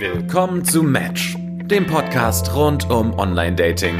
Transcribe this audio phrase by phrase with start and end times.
[0.00, 3.98] Willkommen zu Match, dem Podcast rund um Online-Dating.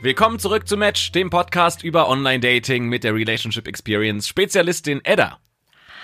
[0.00, 5.38] Willkommen zurück zu Match, dem Podcast über Online-Dating mit der Relationship Experience Spezialistin Edda.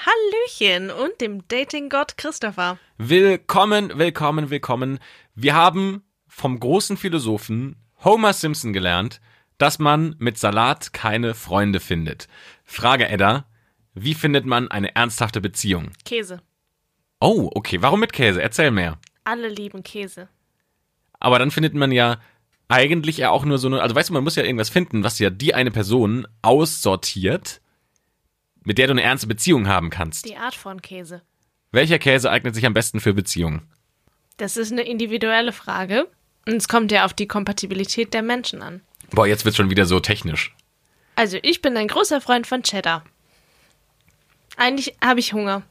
[0.05, 2.77] Hallöchen und dem Dating-Gott Christopher.
[2.99, 4.99] Willkommen, willkommen, willkommen.
[5.35, 9.23] Wir haben vom großen Philosophen Homer Simpson gelernt,
[9.57, 12.29] dass man mit Salat keine Freunde findet.
[12.67, 13.47] Frage Edda,
[13.97, 15.91] wie findet man eine ernsthafte Beziehung?
[16.05, 16.43] Käse.
[17.19, 17.81] Oh, okay.
[17.81, 18.43] Warum mit Käse?
[18.43, 18.99] Erzähl mehr.
[19.25, 20.29] Alle lieben Käse.
[21.19, 22.21] Aber dann findet man ja
[22.69, 25.19] eigentlich ja auch nur so eine, also weißt du, man muss ja irgendwas finden, was
[25.19, 27.63] ja die eine Person aussortiert,
[28.65, 30.27] mit der du eine ernste Beziehung haben kannst.
[30.27, 31.23] Die Art von Käse.
[31.73, 33.63] Welcher Käse eignet sich am besten für Beziehungen?
[34.37, 36.07] Das ist eine individuelle Frage.
[36.47, 38.83] Und es kommt ja auf die Kompatibilität der Menschen an.
[39.11, 40.55] Boah, jetzt wird's schon wieder so technisch.
[41.17, 43.03] Also, ich bin ein großer Freund von Cheddar.
[44.57, 45.63] Eigentlich habe ich Hunger.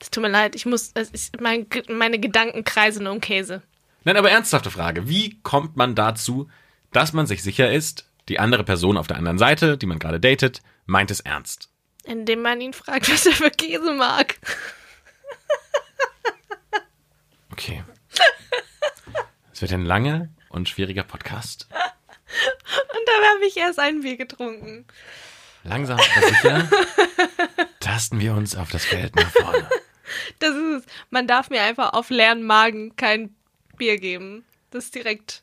[0.00, 3.62] Es tut mir leid, ich muss, ist, mein, meine Gedanken kreisen um Käse.
[4.04, 5.08] Nein, aber ernsthafte Frage.
[5.08, 6.48] Wie kommt man dazu,
[6.92, 10.18] dass man sich sicher ist, die andere Person auf der anderen Seite, die man gerade
[10.18, 11.68] datet, meint es ernst?
[12.04, 14.36] Indem man ihn fragt, was er für Käse mag.
[17.52, 17.84] Okay.
[19.52, 21.68] Es wird ein langer und schwieriger Podcast.
[21.70, 24.86] Und dabei habe ich erst ein Bier getrunken.
[25.64, 26.68] Langsam aber sicher
[27.80, 29.68] tasten wir uns auf das Feld nach vorne.
[30.38, 30.86] Das ist es.
[31.10, 33.34] Man darf mir einfach auf leeren Magen kein
[33.76, 34.44] Bier geben.
[34.70, 35.42] Das ist direkt.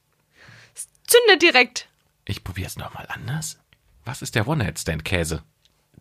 [0.76, 1.88] Es zündet direkt.
[2.26, 3.60] Ich probiere es nochmal anders.
[4.06, 5.44] Was ist der One-Night-Stand-Käse?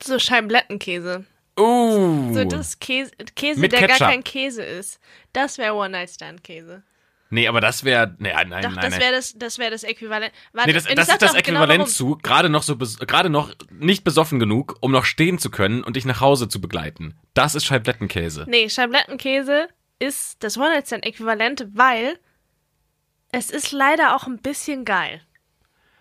[0.03, 1.25] So Scheiblettenkäse.
[1.59, 3.98] Uh, So das Käse, Käse der Ketchup.
[3.98, 5.00] gar kein Käse ist.
[5.33, 6.83] Das wäre One-Night-Stand-Käse.
[7.30, 8.91] Nee, aber das wäre, nee, nein, nein, Doch, nein.
[8.91, 10.32] das wäre das, das, wär das Äquivalent.
[10.52, 11.86] Warte, Nee, das, das ist das genau Äquivalent warum.
[11.92, 15.97] zu, gerade noch so, gerade noch nicht besoffen genug, um noch stehen zu können und
[15.97, 17.14] dich nach Hause zu begleiten.
[17.34, 18.47] Das ist Scheiblettenkäse.
[18.48, 22.19] Nee, Scheiblettenkäse ist das One-Night-Stand-Äquivalent, weil
[23.32, 25.20] es ist leider auch ein bisschen geil.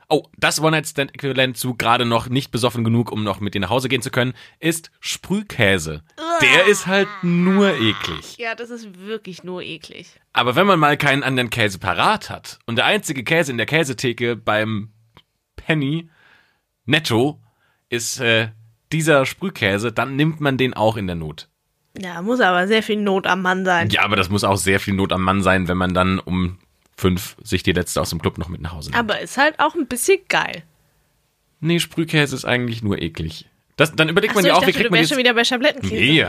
[0.07, 3.89] Oh, das One-Night-Stand-Äquivalent zu gerade noch nicht besoffen genug, um noch mit dir nach Hause
[3.89, 6.03] gehen zu können, ist Sprühkäse.
[6.41, 8.37] Der ist halt nur eklig.
[8.37, 10.07] Ja, das ist wirklich nur eklig.
[10.33, 13.65] Aber wenn man mal keinen anderen Käse parat hat und der einzige Käse in der
[13.65, 14.91] Käsetheke beim
[15.55, 16.09] Penny
[16.85, 17.41] Netto
[17.89, 18.49] ist äh,
[18.91, 21.49] dieser Sprühkäse, dann nimmt man den auch in der Not.
[21.97, 23.89] Ja, muss aber sehr viel Not am Mann sein.
[23.89, 26.59] Ja, aber das muss auch sehr viel Not am Mann sein, wenn man dann um
[26.97, 28.99] fünf sich die letzte aus dem Club noch mit nach Hause nimmt.
[28.99, 30.63] Aber ist halt auch ein bisschen geil.
[31.59, 33.47] Nee, Sprühkäse ist eigentlich nur eklig.
[33.75, 35.19] Das, dann überlegt Achso, man ja ich auch, wie dachte, kriegt du man wärst schon
[35.19, 35.25] jetzt...
[35.25, 35.95] wieder bei Schablettenkäse.
[35.95, 36.25] Nee,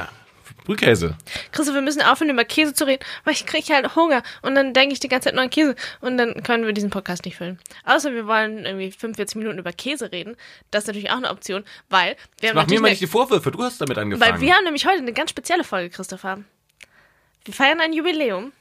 [0.66, 1.16] Sprühkäse.
[1.52, 4.22] Christoph, wir müssen aufhören, über Käse zu reden, weil ich kriege halt Hunger.
[4.42, 5.76] Und dann denke ich die ganze Zeit nur an Käse.
[6.00, 7.60] Und dann können wir diesen Podcast nicht füllen.
[7.84, 10.36] Außer wir wollen irgendwie 45 Minuten über Käse reden.
[10.72, 13.52] Das ist natürlich auch eine Option, weil wir haben Mach mir mal nicht die Vorwürfe,
[13.52, 14.32] du hast damit angefangen.
[14.32, 16.38] Weil wir haben nämlich heute eine ganz spezielle Folge, Christopher.
[17.44, 18.52] Wir feiern ein Jubiläum.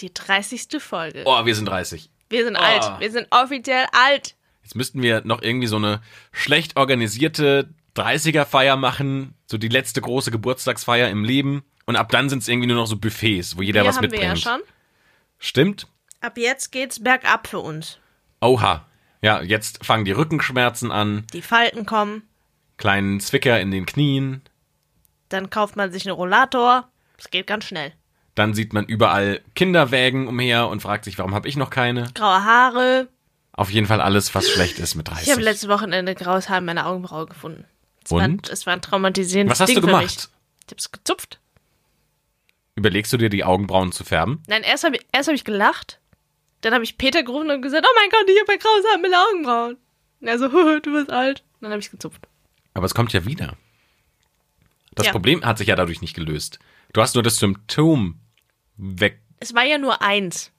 [0.00, 0.68] Die 30.
[0.82, 1.22] Folge.
[1.24, 2.10] oh, wir sind 30.
[2.30, 2.60] Wir sind Oh.
[2.60, 3.00] alt.
[3.00, 4.34] Wir sind offiziell alt.
[4.62, 6.00] Jetzt müssten wir noch irgendwie so eine
[6.32, 11.62] schlecht organisierte 30er-Feier machen, so die letzte große Geburtstagsfeier im Leben.
[11.86, 14.02] Und ab dann sind es irgendwie nur noch so Buffets, wo jeder Hier was haben
[14.02, 14.22] mitbringt.
[14.22, 14.60] wir ja schon.
[15.38, 15.86] Stimmt?
[16.20, 17.98] Ab jetzt geht's bergab für uns.
[18.40, 18.86] Oha.
[19.20, 22.22] Ja, jetzt fangen die Rückenschmerzen an, Die Falten kommen.
[22.78, 24.42] kleinen Zwicker in den Knien.
[25.28, 26.88] Dann kauft man sich einen Rollator.
[27.18, 27.92] Es geht ganz schnell.
[28.34, 32.08] Dann sieht man überall Kinderwägen umher und fragt sich, warum habe ich noch keine?
[32.14, 33.08] Graue Haare.
[33.52, 35.26] Auf jeden Fall alles, was schlecht ist mit 30.
[35.26, 37.64] Ich habe letztes Wochenende graues Haar in meiner Augenbraue gefunden.
[38.04, 38.48] Es war, Und?
[38.48, 40.04] es war ein traumatisierendes was hast Ding du für gemacht?
[40.04, 40.28] mich.
[40.66, 41.38] Ich hab's gezupft.
[42.74, 44.42] Überlegst du dir, die Augenbrauen zu färben?
[44.48, 46.00] Nein, erst habe ich, erst hab ich gelacht.
[46.62, 48.98] Dann habe ich Peter gerufen und gesagt, oh mein Gott, ich habe ein graues Haar
[48.98, 49.76] mit Augenbrauen.
[50.20, 50.48] Und er so,
[50.80, 51.40] du bist alt.
[51.54, 52.26] Und dann habe ich gezupft.
[52.72, 53.56] Aber es kommt ja wieder.
[54.96, 55.12] Das Ja.
[55.12, 56.58] Problem hat sich ja dadurch nicht gelöst.
[56.92, 58.18] Du hast nur das Symptom
[58.76, 59.20] weg.
[59.40, 60.52] Es war ja nur eins.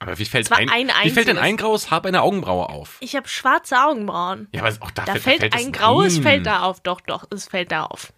[0.00, 2.98] Aber wie fällt, ein, ein wie fällt denn ein graues Haar bei einer Augenbraue auf?
[3.00, 4.46] Ich habe schwarze Augenbrauen.
[4.52, 6.22] Ja, aber auch da, Da fällt, fällt es ein graues, Nein.
[6.22, 6.80] fällt da auf.
[6.80, 8.12] Doch, doch, es fällt da auf.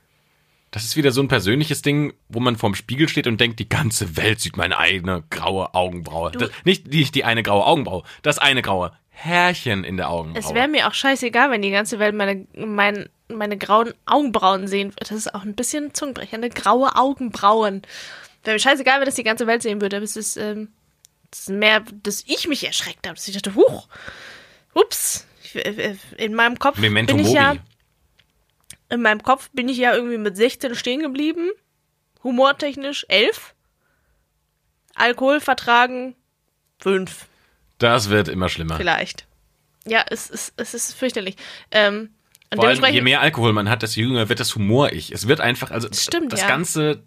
[0.72, 3.68] Das ist wieder so ein persönliches Ding, wo man vorm Spiegel steht und denkt, die
[3.68, 6.30] ganze Welt sieht meine eigene graue Augenbraue.
[6.30, 10.38] Das, nicht, nicht die eine graue Augenbraue, das eine graue Härchen in der Augenbraue.
[10.38, 14.90] Es wäre mir auch scheißegal, wenn die ganze Welt meine, mein, meine grauen Augenbrauen sehen
[14.90, 15.00] würde.
[15.00, 16.36] Das ist auch ein bisschen Zungenbrecher.
[16.36, 17.82] Eine graue Augenbrauen.
[18.44, 19.96] Wäre mir scheißegal, wenn das die ganze Welt sehen würde.
[19.96, 20.68] Aber es ist, ähm,
[21.30, 23.16] es ist mehr, dass ich mich erschreckt habe.
[23.16, 23.88] Dass ich dachte, huch,
[24.74, 25.26] ups.
[25.42, 27.36] Ich, äh, in meinem Kopf Memento bin ich Mori.
[27.36, 27.56] ja,
[28.88, 31.50] in meinem Kopf bin ich ja irgendwie mit 16 stehen geblieben.
[32.22, 33.54] Humortechnisch 11.
[34.94, 36.16] Alkohol vertragen
[36.80, 37.26] 5
[37.78, 38.76] Das wird immer schlimmer.
[38.76, 39.26] vielleicht.
[39.86, 41.36] Ja, es ist, es ist fürchterlich.
[41.70, 42.10] Ähm,
[42.54, 45.12] Vor allem, je mehr Alkohol man hat, desto jünger wird das humorig.
[45.12, 46.48] Es wird einfach, also Stimmt, das ja.
[46.48, 47.02] ganze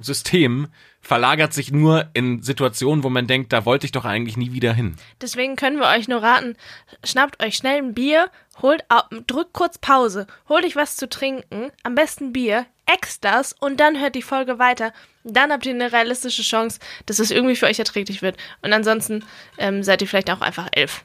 [0.00, 0.68] System
[1.00, 4.72] verlagert sich nur in Situationen, wo man denkt, da wollte ich doch eigentlich nie wieder
[4.72, 4.96] hin.
[5.20, 6.56] Deswegen können wir euch nur raten,
[7.04, 8.30] schnappt euch schnell ein Bier,
[8.62, 8.84] holt,
[9.26, 14.00] drückt kurz Pause, holt euch was zu trinken, am besten Bier, ex das und dann
[14.00, 14.92] hört die Folge weiter.
[15.24, 18.36] Dann habt ihr eine realistische Chance, dass es irgendwie für euch erträglich wird.
[18.62, 19.24] Und ansonsten
[19.58, 21.04] ähm, seid ihr vielleicht auch einfach elf.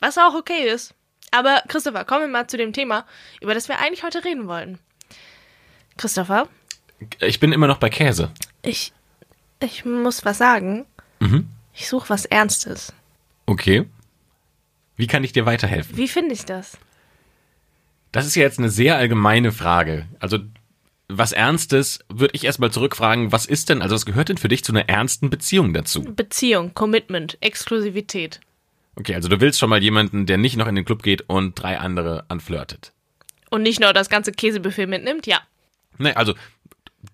[0.00, 0.94] Was auch okay ist.
[1.30, 3.04] Aber Christopher, kommen wir mal zu dem Thema,
[3.40, 4.78] über das wir eigentlich heute reden wollten.
[5.98, 6.48] Christopher,
[7.20, 8.30] Ich bin immer noch bei Käse.
[8.62, 8.92] ich,
[9.60, 10.86] ich muss was sagen.
[11.74, 12.92] Ich suche was Ernstes.
[13.46, 13.86] Okay.
[14.96, 15.96] Wie kann ich dir weiterhelfen?
[15.96, 16.76] Wie finde ich das?
[18.12, 20.06] Das ist ja jetzt eine sehr allgemeine Frage.
[20.18, 20.38] Also
[21.08, 24.62] was Ernstes würde ich erstmal zurückfragen, was ist denn, also was gehört denn für dich
[24.64, 26.02] zu einer ernsten Beziehung dazu?
[26.02, 28.40] Beziehung, Commitment, Exklusivität.
[28.96, 31.54] Okay, also du willst schon mal jemanden, der nicht noch in den Club geht und
[31.54, 32.92] drei andere anflirtet.
[33.50, 35.40] Und nicht nur das ganze Käsebuffet mitnimmt, ja.
[35.96, 36.34] Nee, also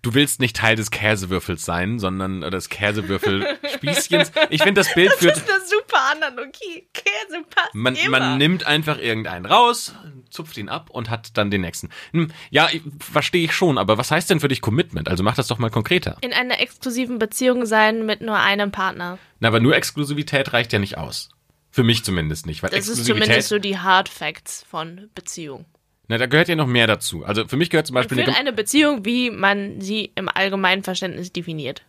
[0.01, 4.31] du willst nicht Teil des Käsewürfels sein, sondern äh, des Käsewürfelspießchens.
[4.49, 6.87] Ich finde das Bild für eine super Analogie.
[6.93, 9.93] Käse passt man, man nimmt einfach irgendeinen raus,
[10.29, 11.89] zupft ihn ab und hat dann den nächsten.
[12.11, 15.07] Hm, ja, verstehe ich schon, aber was heißt denn für dich Commitment?
[15.07, 16.17] Also mach das doch mal konkreter.
[16.21, 19.17] in einer exklusiven Beziehung sein mit nur einem Partner.
[19.39, 21.29] Na, aber nur Exklusivität reicht ja nicht aus.
[21.69, 25.65] Für mich zumindest nicht, weil Das ist zumindest so die Hard Facts von Beziehung.
[26.07, 27.23] Na, da gehört ja noch mehr dazu.
[27.25, 31.31] Also für mich gehört zum Beispiel eine, eine Beziehung, wie man sie im allgemeinen Verständnis
[31.33, 31.83] definiert.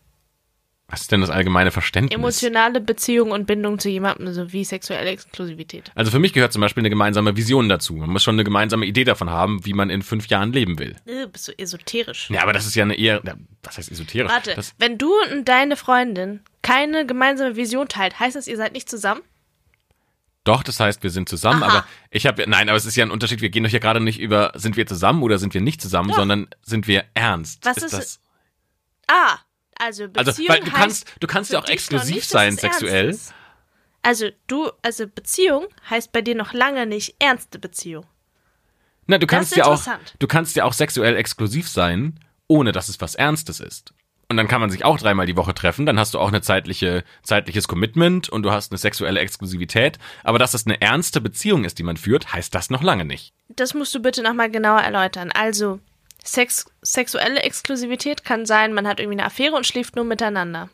[0.88, 2.16] was ist denn das allgemeine Verständnis?
[2.16, 5.90] Emotionale Beziehung und Bindung zu jemandem sowie sexuelle Exklusivität.
[5.96, 7.94] Also für mich gehört zum Beispiel eine gemeinsame Vision dazu.
[7.94, 10.96] Man muss schon eine gemeinsame Idee davon haben, wie man in fünf Jahren leben will.
[11.06, 12.30] Äh, bist du esoterisch.
[12.30, 13.20] Ja, aber das ist ja eine eher,
[13.64, 14.30] was heißt esoterisch?
[14.30, 18.72] Warte, Das, wenn du und deine Freundin keine gemeinsame Vision teilt, heißt das, ihr seid
[18.72, 19.22] nicht zusammen?
[20.46, 21.78] Doch, das heißt, wir sind zusammen, Aha.
[21.78, 23.40] aber ich habe, nein, aber es ist ja ein Unterschied.
[23.40, 26.12] Wir gehen doch hier gerade nicht über, sind wir zusammen oder sind wir nicht zusammen,
[26.12, 27.64] sondern sind wir ernst.
[27.64, 28.20] Was ist das?
[29.08, 29.38] Ah,
[29.78, 33.10] also Beziehung Also, weil du heißt kannst, du kannst ja auch exklusiv nicht, sein sexuell.
[33.10, 33.34] ist.
[34.02, 38.06] Also du, also Beziehung heißt bei dir noch lange nicht ernste Beziehung.
[39.06, 39.82] Na, du kannst ist ja auch,
[40.18, 42.18] du kannst ja auch sexuell exklusiv sein,
[42.48, 43.92] ohne dass es was Ernstes ist.
[44.28, 46.40] Und dann kann man sich auch dreimal die Woche treffen, dann hast du auch eine
[46.42, 49.98] zeitliche, zeitliches Commitment und du hast eine sexuelle Exklusivität.
[50.24, 53.32] Aber dass es eine ernste Beziehung ist, die man führt, heißt das noch lange nicht.
[53.48, 55.30] Das musst du bitte nochmal genauer erläutern.
[55.30, 55.78] Also
[56.24, 60.70] Sex, sexuelle Exklusivität kann sein, man hat irgendwie eine Affäre und schläft nur miteinander.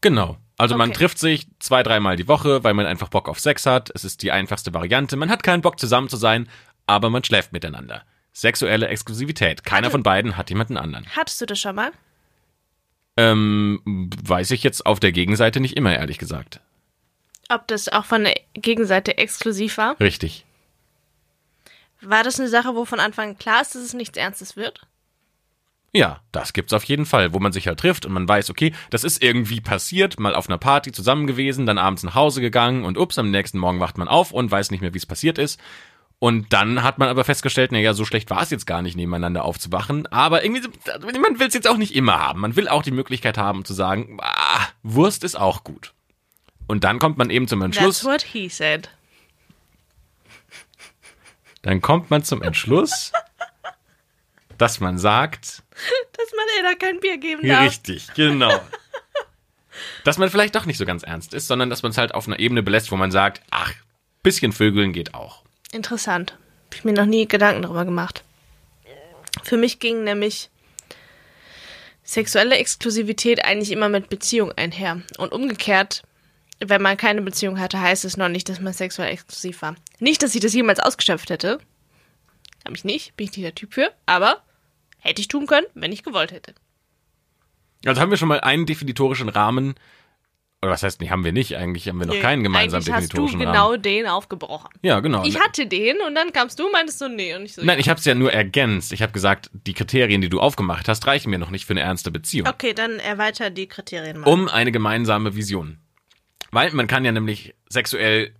[0.00, 0.38] Genau.
[0.56, 1.00] Also man Okay.
[1.00, 3.90] trifft sich zwei, dreimal die Woche, weil man einfach Bock auf Sex hat.
[3.94, 5.16] Es ist die einfachste Variante.
[5.16, 6.48] Man hat keinen Bock zusammen zu sein,
[6.86, 8.04] aber man schläft miteinander.
[8.32, 9.64] Sexuelle Exklusivität.
[9.64, 11.04] Keiner Hatte- von beiden hat jemanden anderen.
[11.14, 11.90] Hattest du das schon mal?
[13.16, 13.80] Ähm,
[14.22, 16.60] weiß ich jetzt auf der Gegenseite nicht immer, ehrlich gesagt.
[17.48, 19.98] Ob das auch von der Gegenseite exklusiv war?
[20.00, 20.44] Richtig.
[22.00, 24.86] War das eine Sache, wo von Anfang an klar ist, dass es nichts Ernstes wird?
[25.92, 28.74] Ja, das gibt's auf jeden Fall, wo man sich halt trifft und man weiß, okay,
[28.90, 32.84] das ist irgendwie passiert, mal auf einer Party zusammen gewesen, dann abends nach Hause gegangen
[32.84, 35.38] und ups, am nächsten Morgen wacht man auf und weiß nicht mehr, wie es passiert
[35.38, 35.58] ist.
[36.18, 39.44] Und dann hat man aber festgestellt, naja, so schlecht war es jetzt gar nicht, nebeneinander
[39.44, 40.06] aufzuwachen.
[40.06, 40.66] Aber irgendwie,
[41.20, 42.40] man will es jetzt auch nicht immer haben.
[42.40, 45.92] Man will auch die Möglichkeit haben zu sagen, ah, Wurst ist auch gut.
[46.66, 48.88] Und dann kommt man eben zum Entschluss, That's what he said.
[51.62, 53.12] dann kommt man zum Entschluss,
[54.56, 55.62] dass man sagt,
[56.12, 57.66] Dass man Ada kein Bier geben darf.
[57.66, 58.58] Richtig, genau.
[60.04, 62.26] dass man vielleicht doch nicht so ganz ernst ist, sondern dass man es halt auf
[62.26, 63.72] einer Ebene belässt, wo man sagt, ach,
[64.22, 65.45] bisschen Vögeln geht auch.
[65.72, 66.32] Interessant.
[66.66, 68.22] Hab ich mir noch nie Gedanken darüber gemacht.
[69.42, 70.50] Für mich ging nämlich
[72.02, 75.02] sexuelle Exklusivität eigentlich immer mit Beziehung einher.
[75.18, 76.02] Und umgekehrt,
[76.60, 79.76] wenn man keine Beziehung hatte, heißt es noch nicht, dass man sexuell exklusiv war.
[79.98, 81.58] Nicht, dass ich das jemals ausgeschöpft hätte.
[82.64, 84.42] Hab ich nicht, bin ich nicht der Typ für, aber
[84.98, 86.54] hätte ich tun können, wenn ich gewollt hätte.
[87.84, 89.74] Also haben wir schon mal einen definitorischen Rahmen,
[90.62, 93.12] oder was heißt, nee, haben wir nicht, eigentlich haben wir noch keinen gemeinsamen Eigentlich hast
[93.12, 93.82] du definitorischen genau Rahmen.
[93.82, 94.70] den aufgebrochen.
[94.82, 95.22] Ja, genau.
[95.24, 97.34] Ich hatte den und dann kamst du, meintest du, nee.
[97.34, 98.92] Und ich so, Nein, ich habe es ja nur ergänzt.
[98.92, 101.80] Ich habe gesagt, die Kriterien, die du aufgemacht hast, reichen mir noch nicht für eine
[101.80, 102.48] ernste Beziehung.
[102.48, 104.30] Okay, dann erweiter die Kriterien mal.
[104.30, 105.78] um eine gemeinsame Vision.
[106.50, 108.34] Weil man kann ja nämlich sexuell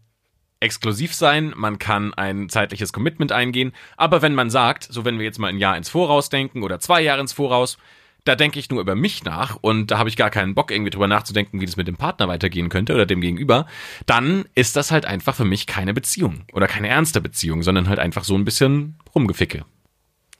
[0.58, 5.26] exklusiv sein, man kann ein zeitliches Commitment eingehen, aber wenn man sagt, so wenn wir
[5.26, 7.76] jetzt mal ein Jahr ins Voraus denken oder zwei Jahre ins Voraus,
[8.26, 10.90] da denke ich nur über mich nach und da habe ich gar keinen Bock irgendwie
[10.90, 13.66] drüber nachzudenken, wie das mit dem Partner weitergehen könnte oder dem Gegenüber,
[14.04, 17.98] dann ist das halt einfach für mich keine Beziehung oder keine ernste Beziehung, sondern halt
[17.98, 19.64] einfach so ein bisschen Rumgeficke.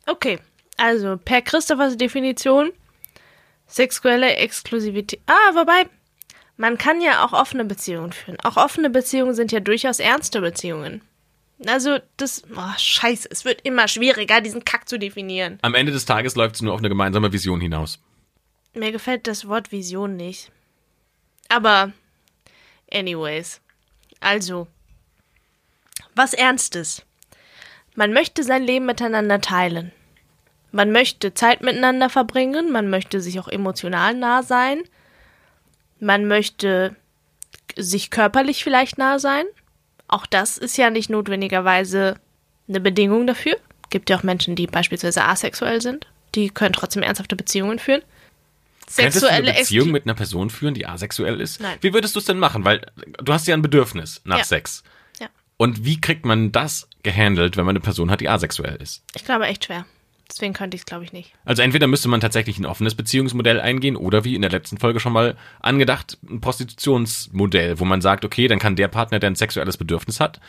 [0.07, 0.39] Okay,
[0.77, 2.73] also per Christophers Definition
[3.67, 5.21] sexuelle Exklusivität.
[5.27, 5.87] Ah, wobei,
[6.57, 8.39] man kann ja auch offene Beziehungen führen.
[8.43, 11.03] Auch offene Beziehungen sind ja durchaus ernste Beziehungen.
[11.65, 12.43] Also, das.
[12.55, 15.59] Oh, scheiße, es wird immer schwieriger, diesen Kack zu definieren.
[15.63, 17.99] Am Ende des Tages läuft es nur auf eine gemeinsame Vision hinaus.
[18.75, 20.53] Mir gefällt das Wort Vision nicht.
[21.49, 21.93] Aber,
[22.93, 23.61] anyways.
[24.21, 24.67] Also,
[26.15, 27.03] was Ernstes.
[27.95, 29.93] Man möchte sein Leben miteinander teilen.
[30.73, 34.83] Man möchte Zeit miteinander verbringen, man möchte sich auch emotional nah sein.
[36.01, 36.97] Man möchte
[37.77, 39.47] sich körperlich vielleicht nah sein.
[40.09, 42.17] Auch das ist ja nicht notwendigerweise
[42.69, 43.57] eine Bedingung dafür.
[43.91, 46.07] Gibt ja auch Menschen, die beispielsweise asexuell sind.
[46.35, 48.03] Die können trotzdem ernsthafte Beziehungen führen.
[48.95, 51.61] Könntest du eine Sexuelle Beziehung mit einer Person führen, die asexuell ist?
[51.61, 51.77] Nein.
[51.81, 52.65] Wie würdest du es denn machen?
[52.65, 52.87] Weil
[53.23, 54.45] du hast ja ein Bedürfnis nach Ja.
[54.45, 54.85] Sex.
[55.21, 55.29] Ja.
[55.57, 59.03] Und wie kriegt man das gehandelt, wenn man eine Person hat, die asexuell ist?
[59.15, 59.87] Ich glaube echt schwer.
[60.29, 61.33] Deswegen könnte ich es, glaube ich, nicht.
[61.45, 64.99] Also entweder müsste man tatsächlich ein offenes Beziehungsmodell eingehen oder wie in der letzten Folge
[64.99, 69.37] schon mal angedacht, ein Prostitutionsmodell, wo man sagt, okay, dann kann der Partner, der ein
[69.37, 70.41] sexuelles Bedürfnis hat,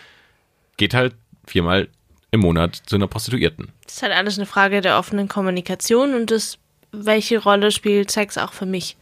[0.77, 1.15] geht halt
[1.45, 1.89] viermal
[2.31, 3.71] im Monat zu einer Prostituierten.
[3.85, 6.57] Das ist halt alles eine Frage der offenen Kommunikation und das,
[6.91, 8.97] welche Rolle spielt Sex auch für mich.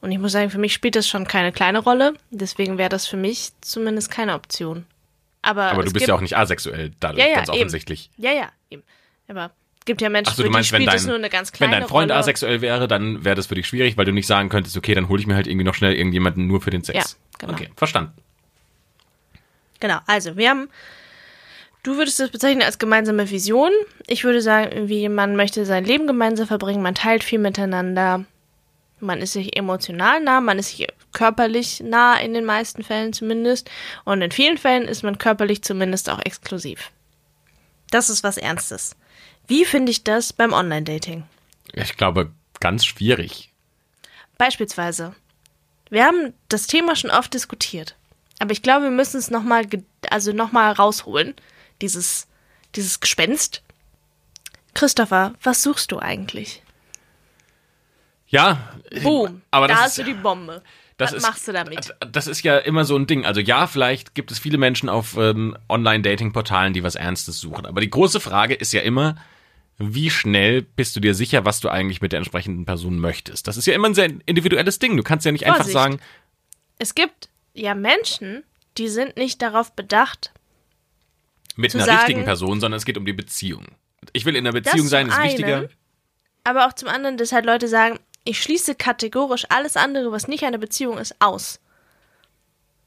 [0.00, 2.14] Und ich muss sagen, für mich spielt das schon keine kleine Rolle.
[2.30, 4.86] Deswegen wäre das für mich zumindest keine Option.
[5.42, 7.58] Aber, Aber du bist ja auch nicht asexuell, dadurch Ja, ja, ganz eben.
[7.58, 8.10] offensichtlich.
[8.16, 8.82] Ja, ja, eben.
[9.28, 9.50] Aber
[9.84, 11.56] gibt ja Menschen, Achso, für meinst, die wenn spielt dein, das nur eine ganz wenn
[11.56, 12.20] kleine dein Freund Rolle.
[12.20, 15.08] asexuell wäre, dann wäre das für dich schwierig, weil du nicht sagen könntest, okay, dann
[15.08, 16.96] hole ich mir halt irgendwie noch schnell irgendjemanden nur für den Sex.
[16.96, 17.52] Ja, genau.
[17.54, 18.12] Okay, verstanden.
[19.80, 20.68] Genau, also wir haben,
[21.82, 23.72] du würdest das bezeichnen als gemeinsame Vision.
[24.06, 28.24] Ich würde sagen, irgendwie man möchte sein Leben gemeinsam verbringen, man teilt viel miteinander,
[29.00, 33.70] man ist sich emotional nah, man ist sich körperlich nah in den meisten Fällen zumindest
[34.04, 36.90] und in vielen Fällen ist man körperlich zumindest auch exklusiv.
[37.90, 38.94] Das ist was Ernstes.
[39.50, 41.24] Wie finde ich das beim Online-Dating?
[41.72, 42.30] Ich glaube,
[42.60, 43.50] ganz schwierig.
[44.38, 45.12] Beispielsweise,
[45.90, 47.96] wir haben das Thema schon oft diskutiert,
[48.38, 49.66] aber ich glaube, wir müssen es nochmal,
[50.08, 51.34] also nochmal rausholen,
[51.82, 52.28] dieses,
[52.76, 53.62] dieses Gespenst.
[54.74, 56.62] Christopher, was suchst du eigentlich?
[58.28, 60.62] Ja, Boom, aber das da ist, hast du die Bombe.
[60.96, 61.92] das was ist, machst du damit?
[62.12, 63.26] Das ist ja immer so ein Ding.
[63.26, 67.66] Also ja, vielleicht gibt es viele Menschen auf ähm, Online-Dating-Portalen, die was Ernstes suchen.
[67.66, 69.16] Aber die große Frage ist ja immer,
[69.82, 73.48] wie schnell bist du dir sicher, was du eigentlich mit der entsprechenden Person möchtest?
[73.48, 74.96] Das ist ja immer ein sehr individuelles Ding.
[74.96, 75.72] Du kannst ja nicht einfach Vorsicht.
[75.74, 76.00] sagen,
[76.78, 78.44] Es gibt ja Menschen,
[78.76, 80.32] die sind nicht darauf bedacht,
[81.56, 83.66] mit einer sagen- richtigen Person, sondern es geht um die Beziehung.
[84.12, 85.68] Ich will in einer Beziehung sein, ist einen, wichtiger.
[86.44, 90.44] aber auch zum anderen, dass halt Leute sagen, ich schließe kategorisch alles andere, was nicht
[90.44, 91.58] eine Beziehung ist, aus.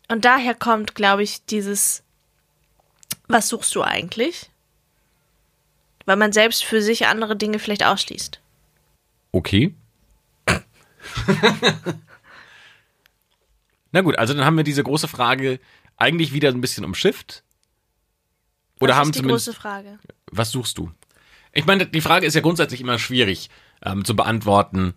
[0.10, 2.04] Und daher kommt, glaube ich, dieses,
[3.28, 4.52] was suchst du eigentlich?
[6.06, 8.40] Weil man selbst für sich andere Dinge vielleicht ausschließt.
[9.32, 9.74] Okay.
[13.92, 15.60] Na gut, also dann haben wir diese große Frage
[15.98, 17.44] eigentlich wieder ein bisschen umschifft.
[18.80, 19.46] Oder das haben ist die zumindest.
[19.48, 20.00] große Frage.
[20.32, 20.92] Was suchst du?
[21.54, 23.50] Ich meine, die Frage ist ja grundsätzlich immer schwierig
[23.86, 24.96] ähm, zu beantworten,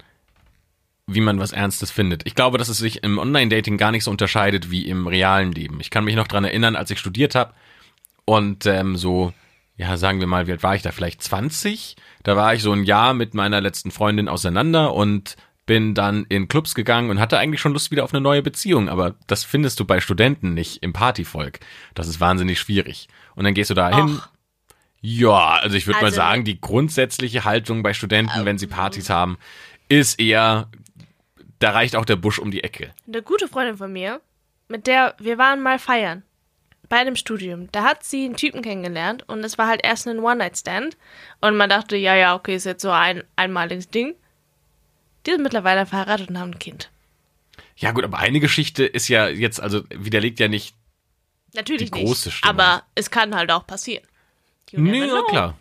[1.07, 2.27] wie man was Ernstes findet.
[2.27, 5.79] Ich glaube, dass es sich im Online-Dating gar nicht so unterscheidet wie im realen Leben.
[5.81, 7.53] Ich kann mich noch dran erinnern, als ich studiert habe
[8.25, 9.33] und ähm, so,
[9.76, 10.90] ja, sagen wir mal, wie alt war ich da?
[10.90, 11.97] Vielleicht 20?
[12.23, 16.47] Da war ich so ein Jahr mit meiner letzten Freundin auseinander und bin dann in
[16.49, 19.80] Clubs gegangen und hatte eigentlich schon Lust wieder auf eine neue Beziehung, aber das findest
[19.80, 21.59] du bei Studenten nicht im Partyvolk.
[21.95, 23.09] Das ist wahnsinnig schwierig.
[23.35, 24.21] Und dann gehst du da hin,
[25.00, 29.11] ja, also ich würde mal Also- sagen, die grundsätzliche Haltung bei Studenten, wenn sie Partys
[29.11, 29.38] haben,
[29.88, 30.68] ist eher,
[31.59, 32.92] da reicht auch der Busch um die Ecke.
[33.06, 34.21] Eine gute Freundin von mir,
[34.68, 36.23] mit der wir waren mal feiern.
[36.88, 37.71] Bei einem Studium.
[37.73, 40.97] Da hat sie einen Typen kennengelernt und es war halt erst ein One-Night-Stand.
[41.40, 44.14] Und man dachte, ja, ja, okay, ist jetzt so ein einmaliges Ding.
[45.26, 46.90] Die sind mittlerweile verheiratet und haben ein Kind.
[47.76, 50.75] Ja gut, aber eine Geschichte ist ja jetzt, also widerlegt ja nicht,
[51.57, 52.45] Natürlich Die große nicht.
[52.45, 54.05] Aber es kann halt auch passieren.
[54.73, 55.59] Nee, ja klar.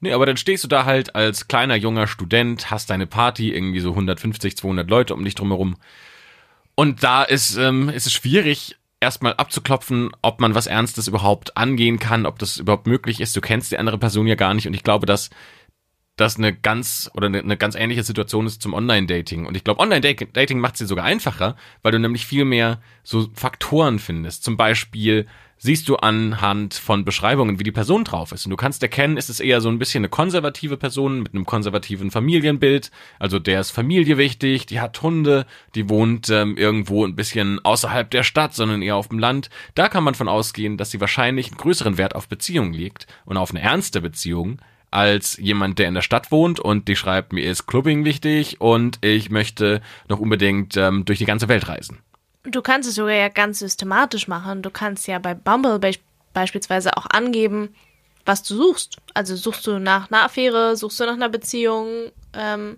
[0.00, 3.80] Nee, aber dann stehst du da halt als kleiner junger Student, hast deine Party, irgendwie
[3.80, 5.76] so 150, 200 Leute um dich drumherum.
[6.74, 11.98] Und da ist, ähm, ist es schwierig, erstmal abzuklopfen, ob man was Ernstes überhaupt angehen
[11.98, 13.36] kann, ob das überhaupt möglich ist.
[13.36, 15.30] Du kennst die andere Person ja gar nicht und ich glaube, dass
[16.16, 19.46] das eine ganz oder eine, eine ganz ähnliche Situation ist zum Online-Dating.
[19.46, 23.28] Und ich glaube, Online-Dating macht es dir sogar einfacher, weil du nämlich viel mehr so
[23.34, 24.44] Faktoren findest.
[24.44, 25.26] Zum Beispiel
[25.58, 28.46] siehst du anhand von Beschreibungen, wie die Person drauf ist.
[28.46, 31.46] Und du kannst erkennen, ist es eher so ein bisschen eine konservative Person mit einem
[31.46, 32.90] konservativen Familienbild.
[33.18, 38.10] Also der ist Familie wichtig, die hat Hunde, die wohnt ähm, irgendwo ein bisschen außerhalb
[38.10, 39.50] der Stadt, sondern eher auf dem Land.
[39.74, 43.36] Da kann man von ausgehen, dass sie wahrscheinlich einen größeren Wert auf Beziehungen legt und
[43.36, 44.60] auf eine ernste Beziehung
[44.94, 48.98] als jemand, der in der Stadt wohnt und die schreibt, mir ist Clubbing wichtig und
[49.04, 51.98] ich möchte noch unbedingt ähm, durch die ganze Welt reisen.
[52.44, 54.62] Du kannst es sogar ja ganz systematisch machen.
[54.62, 55.92] Du kannst ja bei Bumble be
[56.34, 57.74] beispielsweise auch angeben,
[58.26, 58.96] was du suchst.
[59.14, 62.76] Also suchst du nach einer Affäre, suchst du nach einer Beziehung, ähm,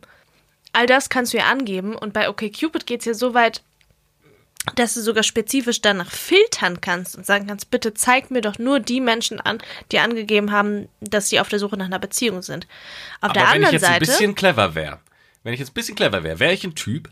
[0.73, 1.95] all das kannst du ja angeben.
[1.97, 3.63] Und bei OkCupid geht es ja so weit,
[4.75, 8.81] dass du sogar spezifisch danach filtern kannst und sagen kannst, bitte zeig mir doch nur
[8.81, 9.59] die Menschen an,
[9.93, 12.67] die angegeben haben, dass sie auf der Suche nach einer Beziehung sind.
[13.21, 13.95] Auf Aber der wenn anderen ich jetzt Seite.
[13.95, 14.99] ein bisschen clever wäre,
[15.45, 17.09] wenn ich jetzt ein bisschen clever wäre, wäre ich ein Typ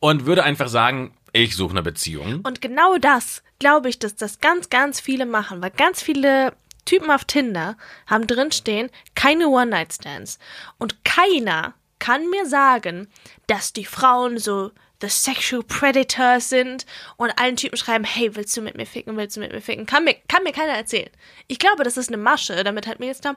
[0.00, 2.40] und würde einfach sagen, ich suche eine Beziehung.
[2.42, 7.10] Und genau das glaube ich, dass das ganz, ganz viele machen, weil ganz viele Typen
[7.10, 7.76] auf Tinder
[8.06, 10.38] haben drinstehen, keine One-Night-Stands.
[10.78, 13.08] Und keiner kann mir sagen,
[13.46, 14.70] dass die Frauen so
[15.02, 19.36] the sexual predators sind und allen Typen schreiben, hey, willst du mit mir ficken, willst
[19.36, 19.84] du mit mir ficken?
[19.84, 21.10] Kann mir, kann mir keiner erzählen.
[21.48, 23.30] Ich glaube, das ist eine Masche, damit halt mir jetzt da,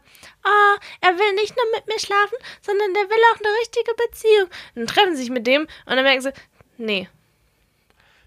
[0.44, 4.46] ah, er will nicht nur mit mir schlafen, sondern der will auch eine richtige Beziehung.
[4.46, 6.32] Und dann treffen sie sich mit dem und dann merken sie,
[6.78, 7.10] nee,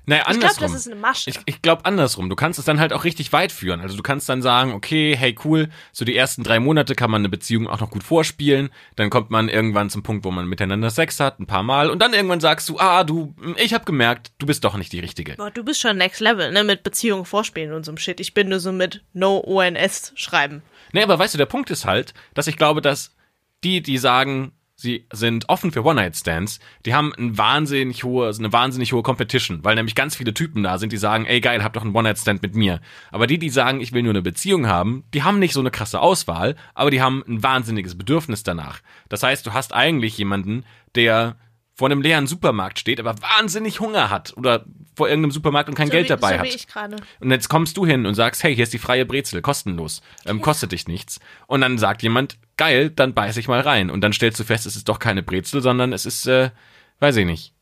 [0.05, 0.73] Naja, ich glaube, andersrum.
[0.73, 1.31] das ist eine Masche.
[1.31, 2.29] Ich, ich glaube andersrum.
[2.29, 3.81] Du kannst es dann halt auch richtig weit führen.
[3.81, 7.21] Also du kannst dann sagen, okay, hey cool, so die ersten drei Monate kann man
[7.21, 8.71] eine Beziehung auch noch gut vorspielen.
[8.97, 11.89] Dann kommt man irgendwann zum Punkt, wo man miteinander Sex hat, ein paar Mal.
[11.89, 15.01] Und dann irgendwann sagst du, ah, du, ich habe gemerkt, du bist doch nicht die
[15.01, 15.35] Richtige.
[15.35, 18.19] Boah, du bist schon next level, ne, mit Beziehungen vorspielen und so einem Shit.
[18.19, 20.63] Ich bin nur so mit No ONS schreiben.
[20.93, 23.15] Nee, aber weißt du, der Punkt ist halt, dass ich glaube, dass
[23.63, 24.53] die, die sagen,
[24.83, 29.77] sie sind offen für One-Night-Stands, die haben ein wahnsinnig hohe, eine wahnsinnig hohe Competition, weil
[29.77, 32.55] nämlich ganz viele Typen da sind, die sagen, ey geil, hab doch einen One-Night-Stand mit
[32.55, 32.81] mir.
[33.11, 35.71] Aber die, die sagen, ich will nur eine Beziehung haben, die haben nicht so eine
[35.71, 38.81] krasse Auswahl, aber die haben ein wahnsinniges Bedürfnis danach.
[39.09, 41.37] Das heißt, du hast eigentlich jemanden, der
[41.75, 45.87] vor einem leeren Supermarkt steht, aber wahnsinnig Hunger hat oder vor irgendeinem Supermarkt und kein
[45.87, 46.45] So Geld wie, dabei so hat.
[46.45, 46.97] wie ich gerade.
[47.21, 50.41] Und jetzt kommst du hin und sagst, hey, hier ist die freie Brezel, kostenlos, ähm,
[50.41, 51.19] kostet dich nichts.
[51.47, 53.91] Und dann sagt jemand, geil, dann beiß ich mal rein.
[53.91, 56.51] Und dann stellst du fest, es ist doch keine Brezel, sondern es ist, äh,
[57.01, 57.55] weiß ich nicht.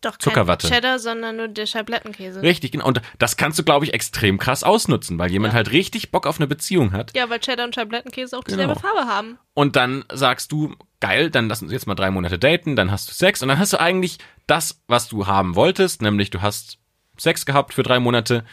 [0.00, 0.68] Doch kein Zuckerwatte.
[0.68, 2.42] Cheddar, sondern nur der Scheiblettenkäse.
[2.42, 2.86] Richtig, genau.
[2.86, 5.56] Und das kannst du, glaube ich, extrem krass ausnutzen, weil jemand Ja.
[5.56, 7.16] halt richtig Bock auf eine Beziehung hat.
[7.16, 8.80] Ja, weil Cheddar und Scheiblettenkäse auch dieselbe Genau.
[8.80, 9.38] Farbe haben.
[9.54, 13.08] Und dann sagst du, geil, dann lass uns jetzt mal drei Monate daten, dann hast
[13.08, 16.78] du Sex und dann hast du eigentlich das, was du haben wolltest, nämlich du hast
[17.18, 18.44] Sex gehabt für drei Monate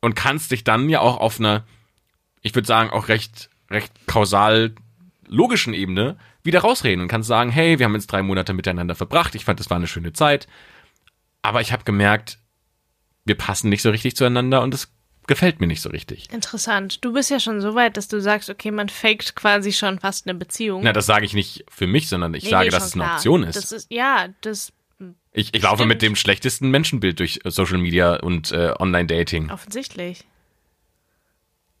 [0.00, 1.64] und kannst dich dann ja auch auf einer,
[2.40, 4.74] ich würde sagen, auch recht, recht kausal
[5.28, 9.34] logischen Ebene wieder rausreden und kannst sagen, hey, wir haben jetzt drei Monate miteinander verbracht,
[9.34, 10.46] ich fand, es war eine schöne Zeit,
[11.42, 12.38] aber ich habe gemerkt,
[13.24, 14.92] wir passen nicht so richtig zueinander und es
[15.28, 16.32] gefällt mir nicht so richtig.
[16.32, 17.04] Interessant.
[17.04, 20.26] Du bist ja schon so weit, dass du sagst, okay, man faked quasi schon fast
[20.26, 20.82] eine Beziehung.
[20.82, 23.04] Na, das sage ich nicht für mich, sondern ich Nee, sage, nee, dass es eine
[23.04, 23.14] klar.
[23.16, 23.54] Option ist.
[23.56, 24.72] Das ist ja, das
[25.32, 29.50] Ich, ich laufe mit dem schlechtesten Menschenbild durch Social Media und äh, Online-Dating.
[29.50, 30.24] offensichtlich.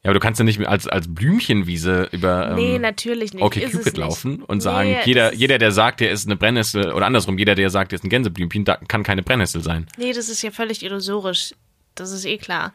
[0.02, 3.42] Ja, aber du kannst ja nicht als, als Blümchenwiese über ähm, nee, natürlich nicht.
[3.42, 7.06] okay Cupid laufen und Nee, sagen, jeder, jeder, der sagt, der ist eine Brennnessel, oder
[7.06, 9.86] andersrum, jeder, der sagt, der ist ein Gänseblümchen, da, kann keine Brennnessel sein.
[9.96, 11.54] Nee, das ist ja völlig illusorisch.
[11.94, 12.72] Das ist eh klar.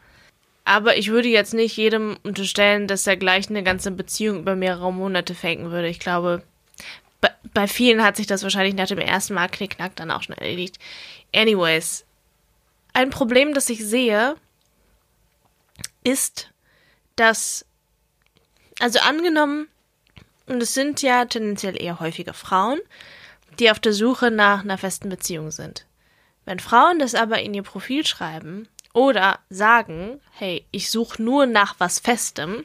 [0.64, 4.92] Aber ich würde jetzt nicht jedem unterstellen, dass er gleich eine ganze Beziehung über mehrere
[4.92, 5.88] Monate faken würde.
[5.88, 6.42] Ich glaube,
[7.20, 10.36] bei, bei vielen hat sich das wahrscheinlich nach dem ersten Mal knickknack dann auch schon
[10.36, 10.78] erledigt.
[11.34, 12.04] Anyways,
[12.94, 14.36] ein Problem, das ich sehe,
[16.04, 16.50] ist,
[17.20, 17.64] dass,
[18.78, 19.68] also angenommen,
[20.46, 22.80] und es sind ja tendenziell eher häufiger Frauen,
[23.58, 25.84] die auf der Suche nach einer festen Beziehung sind.
[26.44, 31.74] Wenn Frauen das aber in ihr Profil schreiben oder sagen, hey, ich suche nur nach
[31.78, 32.64] was Festem,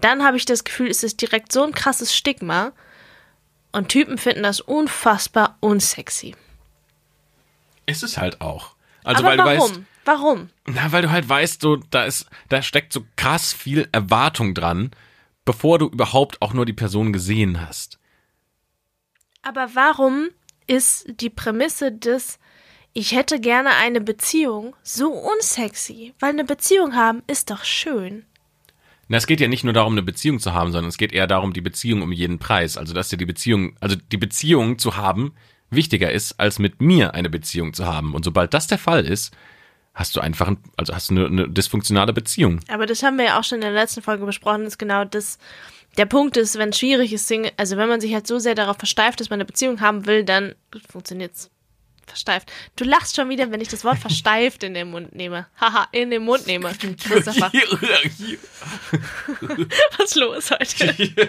[0.00, 2.72] dann habe ich das Gefühl, es ist direkt so ein krasses Stigma
[3.72, 6.34] und Typen finden das unfassbar unsexy.
[7.86, 8.74] Ist es halt auch.
[9.04, 9.70] Also aber weil du warum?
[9.70, 10.50] weißt, warum?
[10.66, 14.90] na, weil du halt weißt, so, da ist, da steckt so krass viel Erwartung dran,
[15.44, 17.98] bevor du überhaupt auch nur die Person gesehen hast.
[19.42, 20.28] Aber warum
[20.66, 22.38] ist die Prämisse des
[22.92, 26.12] ich hätte gerne eine Beziehung so unsexy?
[26.18, 28.24] Weil eine Beziehung haben ist doch schön.
[29.06, 31.26] Na, es geht ja nicht nur darum, eine Beziehung zu haben, sondern es geht eher
[31.26, 32.76] darum, die Beziehung um jeden Preis.
[32.76, 35.34] Also, dass dir die Beziehung, also die Beziehung zu haben,
[35.70, 38.14] wichtiger ist, als mit mir eine Beziehung zu haben.
[38.14, 39.36] Und sobald das der Fall ist,
[40.00, 42.60] hast du einfach, ein, also hast du eine, eine dysfunktionale Beziehung.
[42.68, 45.38] Aber das haben wir ja auch schon in der letzten Folge besprochen, ist genau das.
[45.98, 48.78] Der Punkt ist, wenn es schwierig ist, also wenn man sich halt so sehr darauf
[48.78, 50.54] versteift, dass man eine Beziehung haben will, dann
[50.90, 51.50] funktioniert's.
[52.06, 52.50] Versteift.
[52.74, 55.46] Du lachst schon wieder, wenn ich das Wort versteift in den Mund nehme.
[55.60, 56.72] Haha, in den Mund nehme.
[56.74, 57.52] Christopher,
[59.96, 61.28] was ist los heute?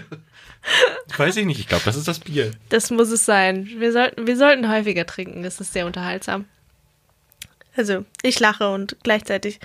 [1.18, 2.52] Weiß ich nicht, ich glaube, das ist das Bier.
[2.70, 3.70] Das muss es sein.
[3.78, 6.46] Wir sollten, wir sollten häufiger trinken, das ist sehr unterhaltsam.
[7.76, 9.60] Also, ich lache und gleichzeitig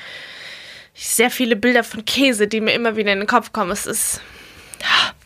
[0.94, 3.70] sehr viele Bilder von Käse, die mir immer wieder in den Kopf kommen.
[3.70, 4.20] Es ist.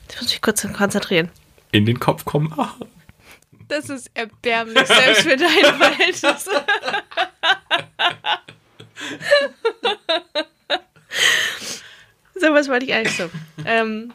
[0.08, 1.30] Ich muss mich kurz konzentrieren.
[1.72, 2.52] In den Kopf kommen.
[2.56, 2.74] Ah.
[3.68, 6.64] Das ist erbärmlich, selbst für deine Verhältnisse.
[12.34, 13.30] Sowas wollte ich eigentlich so.
[13.64, 14.12] Ähm,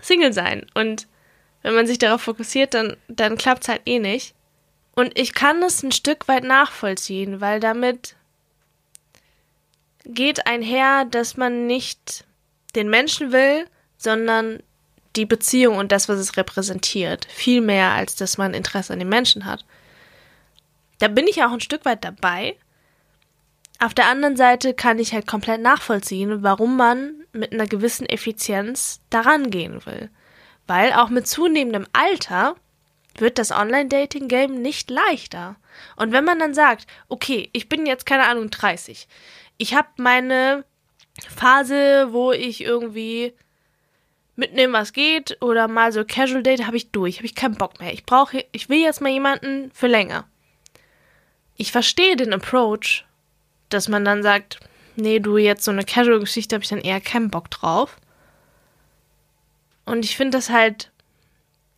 [0.00, 0.66] Single sein.
[0.72, 1.06] Und
[1.62, 4.34] wenn man sich darauf fokussiert, dann, dann klappt es halt eh nicht.
[4.94, 8.14] Und ich kann es ein Stück weit nachvollziehen, weil damit
[10.04, 12.24] geht einher, dass man nicht
[12.74, 14.62] den Menschen will, sondern
[15.16, 17.26] die Beziehung und das, was es repräsentiert.
[17.26, 19.64] Viel mehr, als dass man Interesse an den Menschen hat.
[20.98, 22.56] Da bin ich auch ein Stück weit dabei.
[23.80, 29.00] Auf der anderen Seite kann ich halt komplett nachvollziehen, warum man mit einer gewissen Effizienz
[29.10, 30.10] daran gehen will.
[30.66, 32.56] Weil auch mit zunehmendem Alter
[33.18, 35.56] wird das Online-Dating-Game nicht leichter.
[35.96, 39.08] Und wenn man dann sagt, okay, ich bin jetzt keine Ahnung 30,
[39.56, 40.64] ich habe meine
[41.34, 43.34] Phase, wo ich irgendwie
[44.36, 47.78] mitnehmen, was geht, oder mal so Casual Date, habe ich durch, habe ich keinen Bock
[47.80, 47.92] mehr.
[47.92, 50.26] Ich brauche, ich will jetzt mal jemanden für länger.
[51.56, 53.04] Ich verstehe den Approach,
[53.68, 54.58] dass man dann sagt,
[54.96, 57.96] nee, du jetzt so eine Casual-Geschichte habe ich dann eher keinen Bock drauf.
[59.84, 60.90] Und ich finde das halt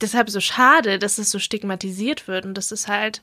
[0.01, 3.23] deshalb so schade, dass es so stigmatisiert wird und dass es halt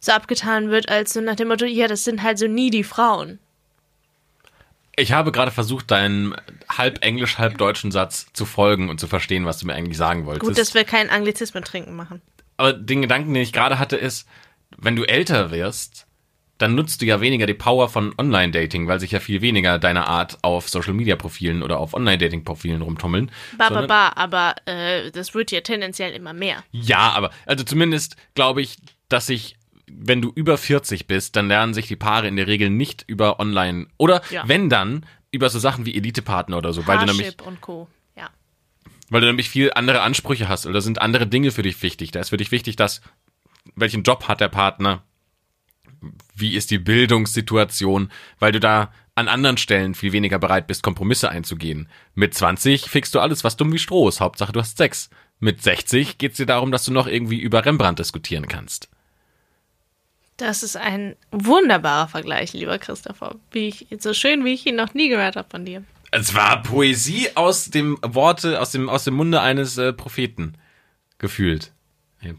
[0.00, 2.84] so abgetan wird, als so nach dem Motto, ja, das sind halt so nie die
[2.84, 3.38] Frauen.
[4.96, 6.34] Ich habe gerade versucht, deinen
[6.68, 10.26] halb englisch, halb deutschen Satz zu folgen und zu verstehen, was du mir eigentlich sagen
[10.26, 10.46] wolltest.
[10.46, 12.20] Gut, dass wir keinen Anglizismen trinken machen.
[12.56, 14.26] Aber den Gedanken, den ich gerade hatte, ist,
[14.76, 16.06] wenn du älter wirst,
[16.60, 20.06] dann nutzt du ja weniger die Power von Online-Dating, weil sich ja viel weniger deiner
[20.08, 23.30] Art auf Social-Media-Profilen oder auf Online-Dating-Profilen rumtummeln.
[23.56, 26.62] Ba, ba, ba, aber äh, das wird ja tendenziell immer mehr.
[26.70, 28.76] Ja, aber also zumindest glaube ich,
[29.08, 29.56] dass sich
[29.92, 33.40] wenn du über 40 bist, dann lernen sich die Paare in der Regel nicht über
[33.40, 34.44] Online oder ja.
[34.46, 37.88] wenn dann über so Sachen wie Elite-Partner oder so, weil du nämlich und Co.
[38.16, 38.30] Ja.
[39.08, 42.12] Weil du nämlich viel andere Ansprüche hast oder sind andere Dinge für dich wichtig.
[42.12, 43.00] Da ist für dich wichtig, dass
[43.74, 45.02] welchen Job hat der Partner,
[46.34, 51.30] wie ist die Bildungssituation, weil du da an anderen Stellen viel weniger bereit bist, Kompromisse
[51.30, 51.88] einzugehen.
[52.14, 54.20] Mit 20 fixst du alles, was dumm wie Stroh ist.
[54.20, 55.10] Hauptsache, du hast Sex.
[55.40, 58.88] Mit 60 geht es dir darum, dass du noch irgendwie über Rembrandt diskutieren kannst.
[60.36, 63.36] Das ist ein wunderbarer Vergleich, lieber Christopher.
[63.50, 65.82] Wie ich, so schön, wie ich ihn noch nie gehört habe von dir.
[66.12, 70.54] Es war Poesie aus dem Worte, aus dem, aus dem Munde eines äh, Propheten
[71.18, 71.72] gefühlt.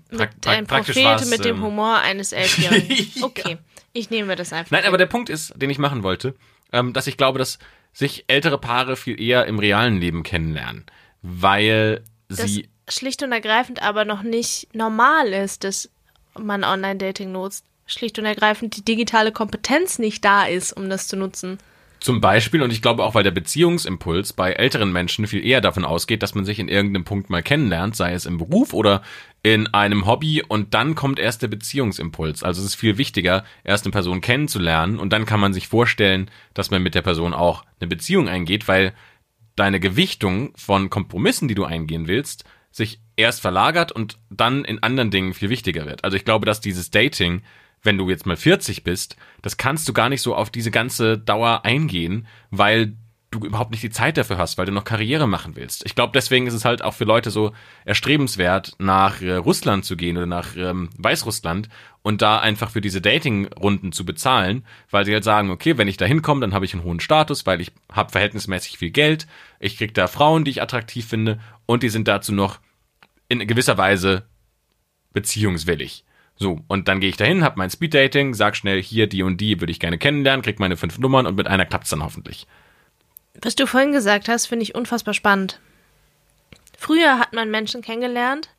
[0.10, 3.12] Pra pra ein Prophet mit dem ähm, Humor eines Elfjährigen.
[3.24, 3.58] Okay,
[3.94, 4.72] ich nehme das einfach.
[4.72, 6.36] Nein, aber der Punkt ist, den ich machen wollte,
[6.72, 7.60] ähm, dass ich glaube, dass
[7.94, 10.86] sich ältere Paare viel eher im realen Leben kennenlernen,
[11.22, 15.90] weil sie das schlicht und ergreifend aber noch nicht normal ist, dass
[16.38, 17.66] man Online-Dating nutzt.
[17.86, 21.58] Schlicht und ergreifend die digitale Kompetenz nicht da ist, um das zu nutzen.
[22.02, 25.86] Zum Beispiel, und ich glaube auch, weil der Beziehungsimpuls bei älteren Menschen viel eher davon
[25.86, 29.04] ausgeht, dass man sich in irgendeinem Punkt mal kennenlernt, sei es im Beruf oder
[29.44, 32.42] in einem Hobby, und dann kommt erst der Beziehungsimpuls.
[32.42, 36.32] Also es ist viel wichtiger, erst eine Person kennenzulernen, und dann kann man sich vorstellen,
[36.56, 38.94] dass man mit der Person auch eine Beziehung eingeht, weil
[39.56, 45.12] deine Gewichtung von Kompromissen, die du eingehen willst, sich erst verlagert und dann in anderen
[45.12, 46.04] Dingen viel wichtiger wird.
[46.04, 47.44] Also ich glaube, dass dieses Dating
[47.84, 51.18] wenn du jetzt mal 40 bist, das kannst du gar nicht so auf diese ganze
[51.18, 52.96] Dauer eingehen, weil
[53.32, 55.86] du überhaupt nicht die Zeit dafür hast, weil du noch Karriere machen willst.
[55.86, 57.54] Ich glaube, deswegen ist es halt auch für Leute so
[57.86, 61.70] erstrebenswert, nach äh, Russland zu gehen oder nach ähm, Weißrussland
[62.02, 65.96] und da einfach für diese Dating-Runden zu bezahlen, weil sie halt sagen, okay, wenn ich
[65.96, 69.28] da hinkomme, dann habe ich einen hohen Status, weil ich habe verhältnismäßig viel Geld,
[69.60, 72.60] ich krieg da Frauen, die ich attraktiv finde und die sind dazu noch
[73.30, 74.26] in gewisser Weise
[75.14, 76.04] beziehungswillig.
[76.36, 79.60] So, und dann gehe ich dahin, hab mein Speeddating, sag schnell, hier, die und die
[79.60, 82.48] würde ich gerne kennenlernen, krieg meine fünf Nummern und mit einer klappt's dann hoffentlich.
[83.42, 85.60] Was du vorhin gesagt hast, finde ich unfassbar spannend.
[86.78, 88.50] Früher hat man Menschen kennengelernt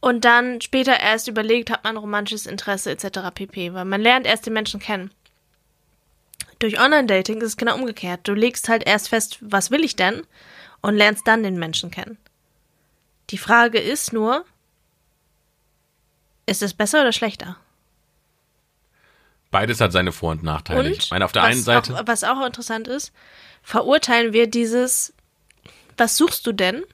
[0.00, 3.30] und dann später erst überlegt, hat man romantisches Interesse etc.
[3.34, 3.72] pp.
[3.72, 5.10] Weil man lernt erst den Menschen kennen.
[6.58, 8.20] Durch Online-Dating ist es genau umgekehrt.
[8.24, 10.22] Du legst halt erst fest, was will ich denn?
[10.82, 12.18] Und lernst dann den Menschen kennen.
[13.30, 14.44] Die Frage ist nur,
[16.46, 17.56] ist es besser oder schlechter?
[19.50, 20.90] Beides hat seine Vor- und Nachteile.
[20.90, 21.94] Und, ich meine, auf der einen Seite.
[21.94, 23.12] Auch, was auch interessant ist,
[23.62, 25.14] verurteilen wir dieses,
[25.96, 26.84] was suchst du denn?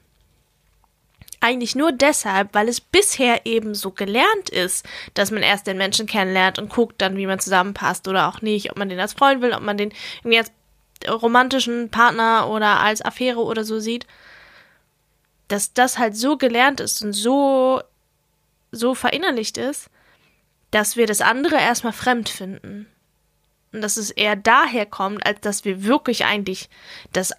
[1.41, 6.07] Eigentlich nur deshalb, weil es bisher eben so gelernt ist, dass man erst den Menschen
[6.07, 9.41] kennenlernt und guckt dann, wie man zusammenpasst oder auch nicht, ob man den als Freund
[9.41, 10.53] will, ob man den irgendwie als
[11.09, 14.07] romantischen Partner oder als Affäre oder so sieht.
[15.49, 17.81] Dass das halt so gelernt ist und so
[18.73, 19.91] so verinnerlicht ist,
[20.71, 22.87] dass wir das andere erstmal fremd finden.
[23.73, 26.69] Und dass es eher daher kommt, als dass wir wirklich eigentlich
[27.13, 27.33] das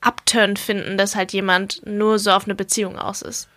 [0.00, 3.48] Upturn finden, dass halt jemand nur so auf eine Beziehung aus ist.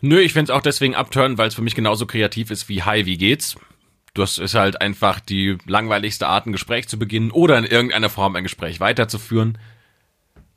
[0.00, 2.82] Nö, ich finde es auch deswegen Upturn, weil es für mich genauso kreativ ist wie
[2.82, 3.56] Hi, wie geht's?
[4.14, 8.34] Das ist halt einfach die langweiligste Art, ein Gespräch zu beginnen oder in irgendeiner Form
[8.34, 9.58] ein Gespräch weiterzuführen.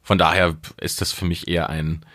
[0.02, 2.06] Von daher ist das für mich eher ein,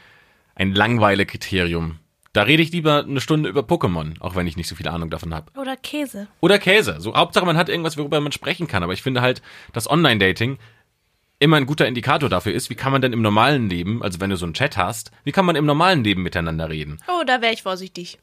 [0.55, 1.99] ein Langweile-Kriterium.
[2.33, 5.11] Da rede ich lieber eine Stunde über Pokémon, auch wenn ich nicht so viel Ahnung
[5.11, 5.51] davon habe.
[5.59, 6.29] Oder Käse.
[6.41, 6.97] Oder Käse.
[7.01, 8.83] So, Hauptsache man hat irgendwas, worüber man sprechen kann.
[8.83, 10.59] Aber ich finde halt, dass Online-Dating
[11.39, 14.31] immer ein guter Indikator dafür ist, wie kann man denn im normalen Leben, also wenn
[14.31, 16.99] du so einen Chat hast, wie kann man im normalen Leben miteinander reden?
[17.09, 18.19] Oh, da wäre ich vorsichtig.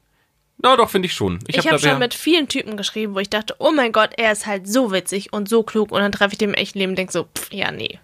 [0.57, 1.39] Na doch, finde ich schon.
[1.47, 4.11] Ich, hab habe da schon mit vielen Typen geschrieben, wo ich dachte, oh mein Gott,
[4.17, 6.79] er ist halt so witzig und so klug und dann treffe ich den im echten
[6.79, 7.99] Leben und denke so, pff, ja, nee.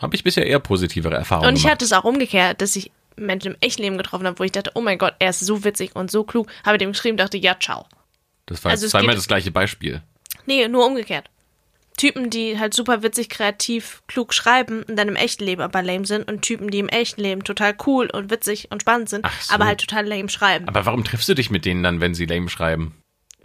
[0.00, 1.74] Habe ich bisher eher positivere Erfahrungen Und ich gemacht.
[1.74, 4.72] hatte es auch umgekehrt, dass ich Menschen im echten Leben getroffen habe, wo ich dachte,
[4.74, 6.48] oh mein Gott, er ist so witzig und so klug.
[6.64, 7.86] Habe dem geschrieben, dachte, ja, ciao.
[8.46, 10.02] Das war also jetzt zweimal das gleiche Beispiel.
[10.46, 11.28] Nee, nur umgekehrt.
[11.96, 16.06] Typen, die halt super witzig, kreativ, klug schreiben und dann im echten Leben aber lame
[16.06, 19.54] sind und Typen, die im echten Leben total cool und witzig und spannend sind, so.
[19.54, 20.66] aber halt total lame schreiben.
[20.66, 22.94] Aber warum triffst du dich mit denen dann, wenn sie lame schreiben?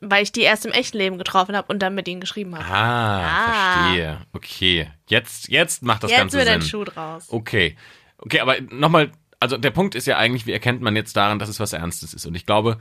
[0.02, 2.66] weil ich die erst im echten Leben getroffen habe und dann mit ihnen geschrieben habe.
[2.66, 3.84] Ah, Ah.
[3.86, 4.22] verstehe.
[4.34, 4.92] Okay.
[5.08, 6.56] Jetzt, jetzt macht das Jetzt Ganze wird Sinn.
[6.56, 7.26] ein Schuh draus.
[7.30, 7.78] Okay.
[8.18, 11.50] Okay, aber nochmal, also der Punkt ist ja eigentlich, wie erkennt man jetzt daran, dass
[11.50, 12.26] es was Ernstes ist?
[12.26, 12.78] Und ich glaube,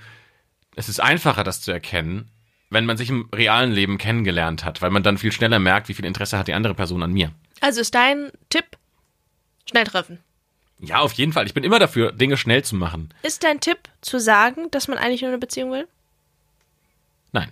[0.76, 2.30] es ist einfacher, das zu erkennen,
[2.70, 5.94] wenn man sich im realen Leben kennengelernt hat, weil man dann viel schneller merkt, wie
[5.94, 7.32] viel Interesse hat die andere Person an mir.
[7.60, 8.64] Also ist dein Tipp,
[9.68, 10.18] schnell treffen.
[10.80, 11.46] Ja, auf jeden Fall.
[11.46, 13.14] Ich bin immer dafür, Dinge schnell zu machen.
[13.22, 15.86] Ist dein Tipp zu sagen, dass man eigentlich nur eine Beziehung will?
[17.32, 17.50] Nein.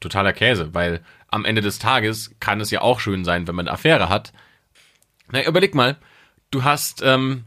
[0.00, 3.66] Totaler Käse, weil am Ende des Tages kann es ja auch schön sein, wenn man
[3.66, 4.32] eine Affäre hat.
[5.30, 5.96] Na, überleg mal,
[6.50, 7.44] du hast, ähm,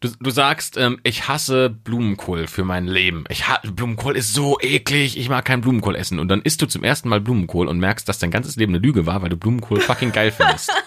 [0.00, 3.24] du, du sagst, ähm, ich hasse Blumenkohl für mein Leben.
[3.28, 6.18] Ich ha Blumenkohl ist so eklig, ich mag keinen Blumenkohl essen.
[6.18, 8.82] Und dann isst du zum ersten Mal Blumenkohl und merkst, dass dein ganzes Leben eine
[8.82, 10.72] Lüge war, weil du Blumenkohl fucking geil findest.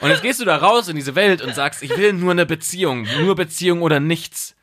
[0.00, 2.46] Und jetzt gehst du da raus in diese Welt und sagst, ich will nur eine
[2.46, 4.56] Beziehung, nur Beziehung oder nichts.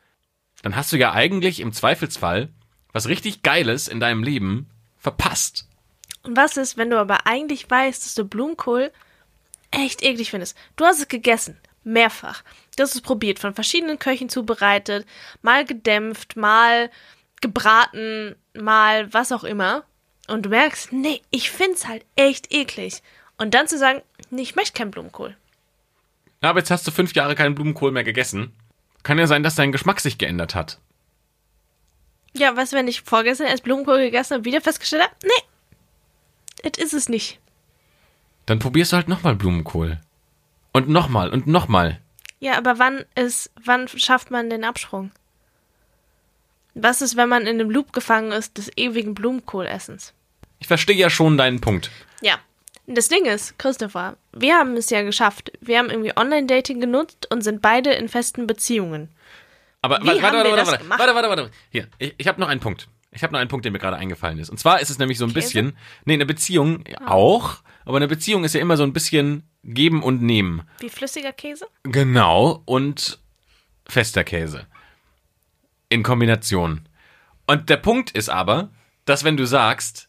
[0.62, 2.48] Dann hast du ja eigentlich im Zweifelsfall
[2.92, 5.68] was richtig Geiles in deinem Leben verpasst.
[6.22, 8.90] Und was ist, wenn du aber eigentlich weißt, dass du Blumenkohl
[9.70, 10.56] echt eklig findest?
[10.76, 11.58] Du hast es gegessen.
[11.84, 12.42] Mehrfach.
[12.80, 15.06] Hast es probiert, von verschiedenen Köchen zubereitet,
[15.42, 16.90] mal gedämpft, mal
[17.40, 19.84] gebraten, mal was auch immer.
[20.26, 23.02] Und du merkst, nee, ich find's halt echt eklig.
[23.38, 25.36] Und dann zu sagen, nee, ich möchte keinen Blumenkohl.
[26.42, 28.52] Ja, aber jetzt hast du fünf Jahre keinen Blumenkohl mehr gegessen.
[29.02, 30.78] Kann ja sein, dass dein Geschmack sich geändert hat.
[32.34, 36.92] Ja, was, wenn ich vorgestern erst Blumenkohl gegessen habe, wieder festgestellt habe, nee, das ist
[36.92, 37.40] es nicht.
[38.46, 40.00] Dann probierst du halt nochmal Blumenkohl.
[40.72, 42.00] Und nochmal und nochmal.
[42.40, 45.10] Ja, aber wann ist, wann schafft man den Absprung?
[46.74, 50.14] Was ist, wenn man in einem Loop gefangen ist des ewigen Blumenkohlessens?
[50.60, 51.90] Ich verstehe ja schon deinen Punkt.
[52.22, 52.38] Ja.
[52.86, 55.52] Das Ding ist, Christopher, wir haben es ja geschafft.
[55.60, 59.10] Wir haben irgendwie Online-Dating genutzt und sind beide in festen Beziehungen.
[59.82, 61.50] Aber warte, warte, warte, warte, warte, warte, warte.
[61.70, 62.88] Hier, ich, ich habe noch einen Punkt.
[63.10, 64.48] Ich habe noch einen Punkt, der mir gerade eingefallen ist.
[64.48, 65.40] Und zwar ist es nämlich so ein Käse?
[65.40, 70.02] bisschen, nee, eine Beziehung auch, aber eine Beziehung ist ja immer so ein bisschen geben
[70.02, 70.62] und nehmen.
[70.80, 71.66] Wie flüssiger Käse?
[71.84, 73.18] Genau, und
[73.86, 74.66] fester Käse.
[75.88, 76.88] In Kombination.
[77.46, 78.70] Und der Punkt ist aber,
[79.04, 80.08] dass wenn du sagst,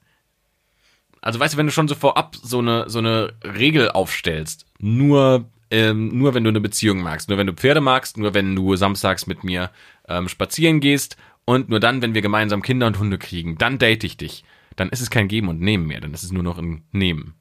[1.21, 5.45] also weißt du, wenn du schon so vorab so eine, so eine Regel aufstellst, nur,
[5.71, 8.75] ähm, nur wenn du eine Beziehung magst, nur wenn du Pferde magst, nur wenn du
[8.75, 9.71] samstags mit mir
[10.07, 14.03] ähm, spazieren gehst und nur dann, wenn wir gemeinsam Kinder und Hunde kriegen, dann date
[14.03, 14.43] ich dich.
[14.75, 17.35] Dann ist es kein Geben und Nehmen mehr, dann ist es nur noch ein Nehmen.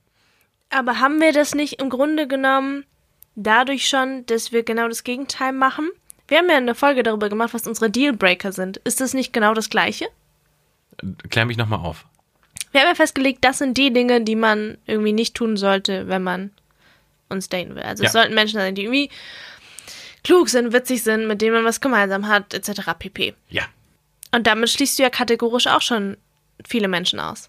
[0.71, 2.85] Aber haben wir das nicht im Grunde genommen
[3.37, 5.91] dadurch schon, dass wir genau das Gegenteil machen?
[6.27, 8.77] Wir haben ja eine Folge darüber gemacht, was unsere Dealbreaker sind.
[8.79, 10.07] Ist das nicht genau das Gleiche?
[11.31, 12.05] Klär mich nochmal auf.
[12.73, 16.23] Wir haben ja festgelegt, das sind die Dinge, die man irgendwie nicht tun sollte, wenn
[16.23, 16.51] man
[17.31, 17.83] uns daten will.
[17.83, 18.09] Also Ja.
[18.09, 19.11] es sollten Menschen sein, die irgendwie
[20.23, 22.93] klug sind, witzig sind, mit denen man was gemeinsam hat, etc.
[22.99, 23.35] pp.
[23.49, 23.63] Ja.
[24.33, 26.19] Und damit schließt du ja kategorisch auch schon
[26.67, 27.49] viele Menschen aus.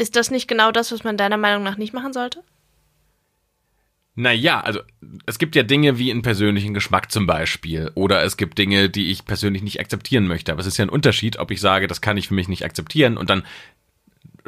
[0.00, 2.42] Ist das nicht genau das, was man deiner Meinung nach nicht machen sollte?
[4.14, 4.80] Naja, also
[5.26, 7.92] es gibt ja Dinge wie einen persönlichen Geschmack zum Beispiel.
[7.94, 10.52] Oder es gibt Dinge, die ich persönlich nicht akzeptieren möchte.
[10.52, 12.64] Aber es ist ja ein Unterschied, ob ich sage, das kann ich für mich nicht
[12.64, 13.44] akzeptieren und dann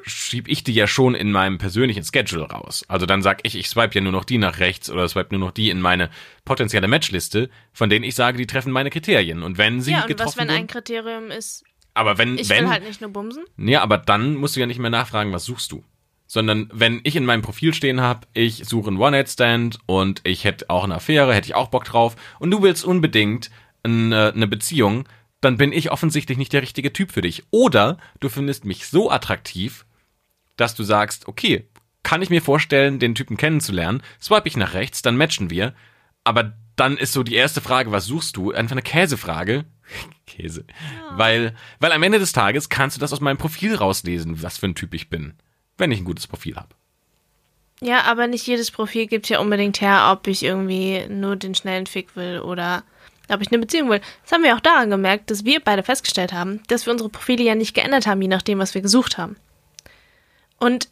[0.05, 2.85] schieb ich die ja schon in meinem persönlichen Schedule raus.
[2.89, 5.47] Also dann sag ich, ich swipe ja nur noch die nach rechts oder swipe nur
[5.47, 6.09] noch die in meine
[6.47, 9.43] potenzielle Matchliste, von denen ich sage, die treffen meine Kriterien.
[9.43, 12.65] Und wenn sie ja, und getroffen was, wenn ein Kriterium ist, aber wenn, ich wenn,
[12.65, 13.45] will halt nicht nur bumsen?
[13.57, 15.85] ja, aber dann musst du ja nicht mehr nachfragen, was suchst du.
[16.27, 20.71] Sondern wenn ich in meinem Profil stehen habe, ich suche einen One-Night-Stand und ich hätte
[20.71, 23.51] auch eine Affäre, hätte ich auch Bock drauf und du willst unbedingt
[23.83, 25.07] eine, eine Beziehung,
[25.43, 27.45] dann bin ich offensichtlich nicht der richtige Typ für dich.
[27.51, 29.85] Oder du findest mich so attraktiv,
[30.57, 31.69] dass du sagst, okay,
[32.03, 35.75] kann ich mir vorstellen, den Typen kennenzulernen, swipe ich nach rechts, dann matchen wir,
[36.25, 38.53] aber dann ist so die erste Frage, was suchst du?
[38.53, 39.65] Einfach eine Käsefrage.
[40.27, 40.65] Käse.
[41.13, 44.67] Weil, weil am Ende des Tages kannst du das aus meinem Profil rauslesen, was für
[44.67, 45.35] ein Typ ich bin.
[45.79, 46.75] Wenn ich ein gutes Profil habe.
[47.81, 51.87] Ja, aber nicht jedes Profil gibt ja unbedingt her, ob ich irgendwie nur den schnellen
[51.87, 52.85] Fick will oder
[53.29, 54.01] ob ich eine Beziehung will.
[54.23, 57.43] Das haben wir auch daran gemerkt, dass wir beide festgestellt haben, dass wir unsere Profile
[57.43, 59.37] ja nicht geändert haben, je nachdem, was wir gesucht haben.
[60.59, 60.89] Und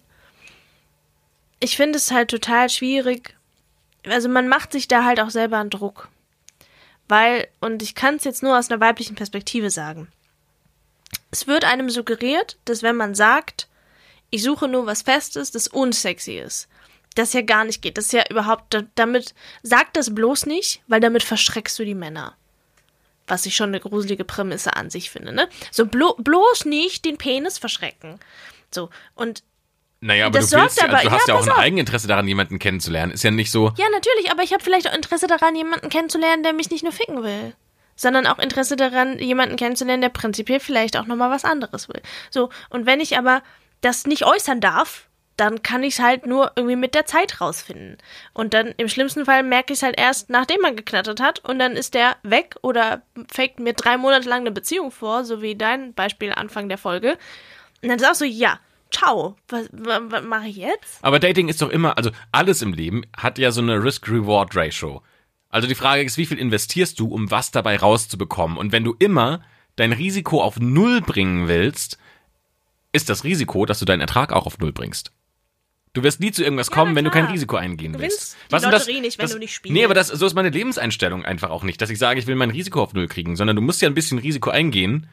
[1.60, 3.36] ich finde es halt total schwierig.
[4.04, 6.08] Also man macht sich da halt auch selber einen Druck.
[7.10, 10.06] Weil, und ich kann es jetzt nur aus einer weiblichen Perspektive sagen.
[11.32, 13.66] Es wird einem suggeriert, dass wenn man sagt,
[14.30, 16.68] ich suche nur was Festes, das unsexy ist.
[17.16, 17.98] Das ja gar nicht geht.
[17.98, 22.36] Das ist ja überhaupt, damit, sag das bloß nicht, weil damit verschreckst du die Männer.
[23.26, 25.48] Was ich schon eine gruselige Prämisse an sich finde, ne?
[25.72, 28.20] So blo bloß nicht den Penis verschrecken.
[28.70, 29.42] So, und
[30.00, 31.58] naja, aber Das du, willst, aber- du hast ja, ja auch ein auf.
[31.58, 33.12] Eigeninteresse daran, jemanden kennenzulernen.
[33.12, 33.72] Ist ja nicht so.
[33.76, 36.92] Ja, natürlich, aber ich habe vielleicht auch Interesse daran, jemanden kennenzulernen, der mich nicht nur
[36.92, 37.54] ficken will.
[37.96, 42.00] Sondern auch Interesse daran, jemanden kennenzulernen, der prinzipiell vielleicht auch nochmal was anderes will.
[42.30, 43.42] So, und wenn ich aber
[43.82, 47.96] das nicht äußern darf, dann kann ich es halt nur irgendwie mit der Zeit rausfinden.
[48.34, 51.58] Und dann im schlimmsten Fall merke ich es halt erst, nachdem man geknattert hat, und
[51.58, 55.54] dann ist der weg oder faked mir drei Monate lang eine Beziehung vor, so wie
[55.54, 57.16] dein Beispiel Anfang der Folge.
[57.82, 58.58] Und dann sagst du, ja,
[58.90, 60.98] ciao, was, was, was mache ich jetzt?
[61.02, 65.02] Aber Dating ist doch immer, also alles im Leben hat ja so eine Risk-Reward-Ratio.
[65.48, 68.56] Also die Frage ist, wie viel investierst du, um was dabei rauszubekommen?
[68.56, 69.42] Und wenn du immer
[69.76, 71.98] dein Risiko auf Null bringen willst,
[72.92, 75.12] ist das Risiko, dass du deinen Ertrag auch auf Null bringst.
[75.92, 77.24] Du wirst nie zu irgendwas kommen, na wenn du kein.
[77.26, 78.36] Risiko eingehen Du willst.
[78.50, 79.72] die ist denn das- Lotterie nicht, wenn das, du nicht spielst.
[79.74, 82.36] Nee, aber das, so ist meine Lebenseinstellung einfach auch nicht, dass ich sage, ich will
[82.36, 85.08] mein Risiko auf Null kriegen, sondern du musst ja ein bisschen Risiko eingehen,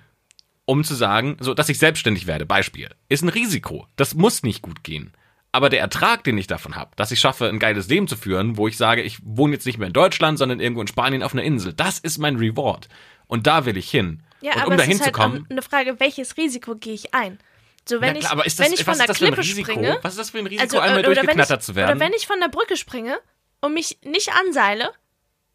[0.68, 2.46] um zu sagen, so, dass ich selbstständig werde.
[2.46, 2.90] Beispiel.
[3.10, 3.88] Ist ein Risiko.
[3.96, 5.14] Das muss nicht gut gehen.
[5.54, 8.58] Aber der Ertrag, den ich davon habe, dass ich schaffe, ein geiles Leben zu führen,
[8.58, 11.34] wo ich sage, ich wohne jetzt nicht mehr in Deutschland, sondern irgendwo in Spanien auf
[11.34, 12.90] einer Insel, das ist mein Reward.
[13.28, 14.24] Und da will ich hin.
[14.42, 15.46] Ja, und aber um es dahin ist halt zu kommen.
[15.46, 17.40] auch eine Frage, welches Risiko gehe ich ein?
[17.88, 20.40] So, wenn klar, ich, das, wenn ich von der Klippe springe, Was ist das für
[20.40, 21.92] ein Risiko, also, einmal äh, durchgeknattert ich, zu werden?
[21.92, 23.18] Oder wenn ich von der Brücke springe
[23.62, 24.92] und mich nicht anseile,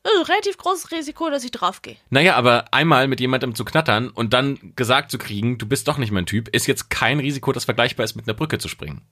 [0.05, 1.97] ein relativ großes Risiko, dass ich draufgehe.
[2.11, 5.99] Naja, aber einmal mit jemandem zu knattern und dann gesagt zu kriegen, du bist doch
[5.99, 9.03] nicht mein Typ, ist jetzt kein Risiko, das vergleichbar ist mit einer Brücke zu springen.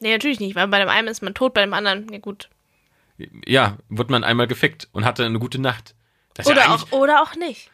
[0.00, 2.48] Nee, natürlich nicht, weil bei dem einen ist man tot, bei dem anderen, ja gut.
[3.46, 5.94] Ja, wurde man einmal gefickt und hatte eine gute Nacht.
[6.38, 7.70] Ja Oder eigentlich- auch, oder auch nicht.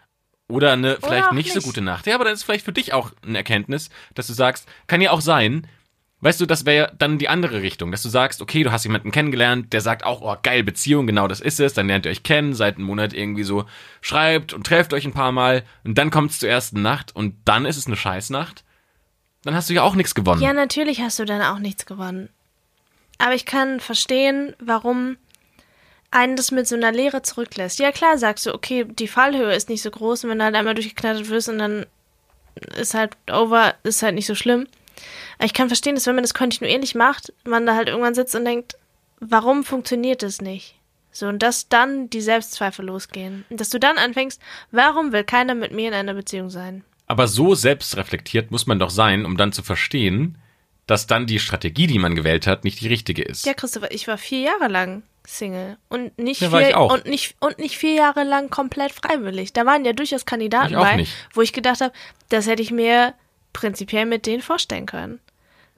[0.48, 1.64] Oder eine vielleicht auch nicht, so nicht.
[1.66, 2.06] gute Nacht.
[2.06, 5.10] Ja, aber das ist vielleicht für dich auch eine Erkenntnis, dass du sagst, kann ja
[5.10, 5.66] auch sein,
[6.20, 9.10] weißt du, das wäre dann die andere Richtung, dass du sagst, okay, du hast jemanden
[9.10, 12.22] kennengelernt, der sagt auch, oh, geil, Beziehung, genau das ist es, dann lernt ihr euch
[12.22, 13.64] kennen, seit einem Monat irgendwie so,
[14.00, 17.34] schreibt und trefft euch ein paar Mal und dann kommt es zur ersten Nacht und
[17.44, 18.64] dann ist es eine Scheißnacht.
[19.42, 20.42] Dann hast du ja auch nichts gewonnen.
[20.42, 22.28] Ja, natürlich hast du dann auch nichts gewonnen.
[23.18, 25.16] Aber ich kann verstehen, warum
[26.10, 27.78] einen das mit so einer Leere zurücklässt.
[27.78, 30.54] Ja, klar, sagst du, okay, die Fallhöhe ist nicht so groß und wenn du halt
[30.54, 31.86] einmal durchgeknattert wirst und dann
[32.76, 34.66] ist halt over, ist halt nicht so schlimm.
[35.42, 38.44] Ich kann verstehen, dass wenn man das kontinuierlich macht, man da halt irgendwann sitzt und
[38.44, 38.76] denkt,
[39.20, 40.74] warum funktioniert das nicht?
[41.10, 43.46] So, und dass dann die Selbstzweifel losgehen.
[43.48, 46.84] Und dass du dann anfängst, warum will keiner mit mir in einer Beziehung sein?
[47.06, 50.36] Aber so selbstreflektiert muss man doch sein, um dann zu verstehen,
[50.86, 53.46] dass dann die Strategie, die man gewählt hat, nicht die richtige ist.
[53.46, 57.58] Ja, Christopher, ich war vier Jahre lang Single und nicht Ja, vier und nicht und
[57.58, 59.52] nicht vier Jahre lang komplett freiwillig.
[59.52, 61.12] Da waren ja durchaus Kandidaten bei, nicht.
[61.32, 61.92] wo ich gedacht habe,
[62.28, 63.14] das hätte ich mir
[63.56, 65.18] prinzipiell mit denen vorstellen können.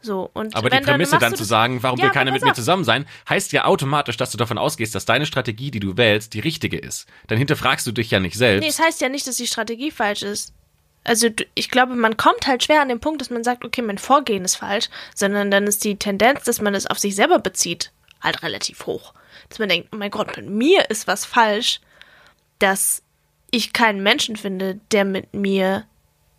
[0.00, 2.44] So und Aber die Prämisse dann du zu das- sagen, warum Ja, will keiner mit
[2.44, 5.96] mir zusammen sein, heißt ja automatisch, dass du davon ausgehst, dass deine Strategie, die du
[5.96, 7.06] wählst, die richtige ist.
[7.26, 8.62] Dann hinterfragst du dich ja nicht selbst.
[8.62, 10.52] Nee, es heißt ja nicht, dass die Strategie falsch ist.
[11.04, 13.98] Also ich glaube, man kommt halt schwer an den Punkt, dass man sagt, okay, mein
[13.98, 17.90] Vorgehen ist falsch, sondern dann ist die Tendenz, dass man es auf sich selber bezieht,
[18.20, 19.14] halt relativ hoch.
[19.48, 21.80] Dass man denkt, oh mein Gott, mit mir ist was falsch,
[22.58, 23.02] dass
[23.50, 25.84] ich keinen Menschen finde, der mit mir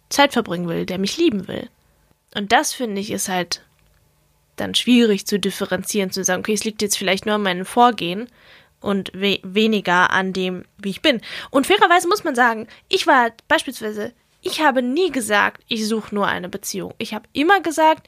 [0.09, 1.69] Zeit verbringen will, der mich lieben will.
[2.35, 3.63] Und das finde ich ist halt
[4.55, 8.27] dann schwierig zu differenzieren, zu sagen, okay, es liegt jetzt vielleicht nur an meinem Vorgehen
[8.81, 11.21] und we weniger an dem, wie ich bin.
[11.49, 16.27] Und fairerweise muss man sagen, ich war beispielsweise, ich habe nie gesagt, ich suche nur
[16.27, 16.93] eine Beziehung.
[16.97, 18.07] Ich habe immer gesagt,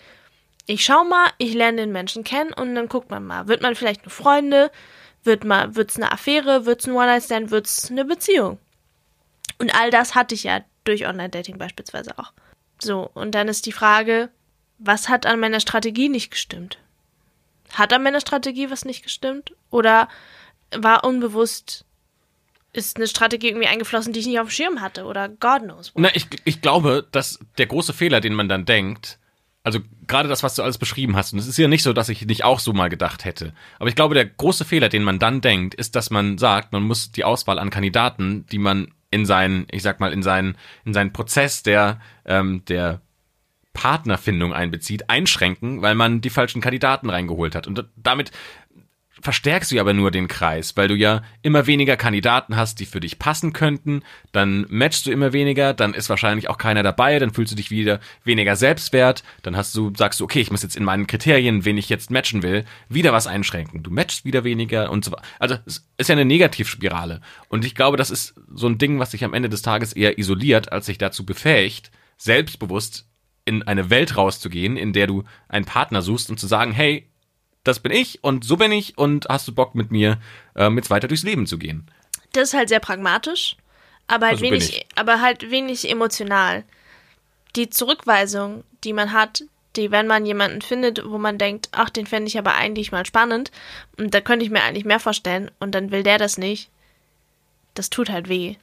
[0.68, 3.48] ich schau mal, ich lerne den Menschen kennen und dann guckt man mal.
[3.48, 4.72] Wird man vielleicht nur Freunde?
[5.24, 6.66] Wird wird's eine Affäre?
[6.66, 7.52] Wird's ein One-Night-Stand?
[7.52, 8.58] Wird's eine Beziehung?
[9.60, 12.34] Und all das hatte ich ja durch Online-Dating beispielsweise auch.
[12.80, 14.30] So, und dann ist die Frage,
[14.78, 16.80] was hat an meiner Strategie nicht gestimmt?
[17.74, 19.54] Hat an meiner Strategie was nicht gestimmt?
[19.70, 20.10] Oder
[20.76, 21.86] war unbewusst,
[22.74, 25.06] ist eine Strategie irgendwie eingeflossen, die ich nicht auf dem Schirm hatte?
[25.06, 26.02] Oder God knows what.
[26.02, 29.20] Na, ich, ich glaube, dass der große Fehler, den man dann denkt,
[29.64, 32.10] also gerade das, was du alles beschrieben hast, und es ist ja nicht so, dass
[32.10, 35.20] ich nicht auch so mal gedacht hätte, aber ich glaube, der große Fehler, den man
[35.20, 39.26] dann denkt, ist, dass man sagt, man muss die Auswahl an Kandidaten, die man in
[39.26, 43.02] seinen, ich sag mal, in seinen, in seinen Prozess der, ähm, der
[43.74, 47.68] Partnerfindung einbezieht, einschränken, weil man die falschen Kandidaten reingeholt hat.
[47.68, 48.32] Und damit
[49.22, 53.00] verstärkst du aber nur den Kreis, weil du ja immer weniger Kandidaten hast, die für
[53.00, 57.34] dich passen könnten, dann matchst du immer weniger, dann ist wahrscheinlich auch keiner dabei, dann
[57.34, 60.76] fühlst du dich wieder weniger selbstwert, dann hast du, sagst du, okay, ich muss jetzt
[60.76, 63.84] in meinen Kriterien, wen ich jetzt matchen will, wieder was einschränken.
[63.84, 65.24] Du matchst wieder weniger und so weiter.
[65.40, 67.22] Also es ist ja eine Negativspirale.
[67.48, 70.18] Und ich glaube, das ist so ein Ding, was sich am Ende des Tages eher
[70.18, 73.08] isoliert, als sich dazu befähigt, selbstbewusst
[73.46, 77.11] in eine Welt rauszugehen, in der du einen Partner suchst und zu sagen, hey,
[77.64, 80.20] das bin ich und so bin ich und hast du Bock mit mir
[80.56, 81.88] ähm, jetzt weiter durchs Leben zu gehen?
[82.34, 83.58] Das ist halt sehr pragmatisch,
[84.08, 86.64] aber halt Also wenig, aber halt wenig emotional.
[87.56, 89.44] Die Zurückweisung, die man hat,
[89.76, 93.06] die, wenn man jemanden findet, wo man denkt, ach, den fände ich aber eigentlich mal
[93.06, 93.52] spannend
[93.98, 96.70] und da könnte ich mir eigentlich mehr vorstellen und dann will der das nicht,
[97.74, 98.56] das tut halt weh.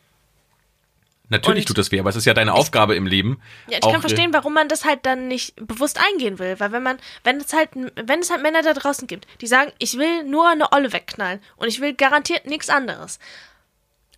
[1.31, 3.41] Natürlich Und- tut das weh, aber es ist ja deine Aufgabe im Leben.
[3.69, 6.73] Ja, ich auch, kann verstehen, warum man das halt dann nicht bewusst eingehen will, weil
[6.73, 9.99] wenn man, wenn es halt, wenn es halt Männer da draußen gibt, die sagen, ich
[9.99, 13.19] will nur eine Olle wegknallen und ich will garantiert nichts anderes.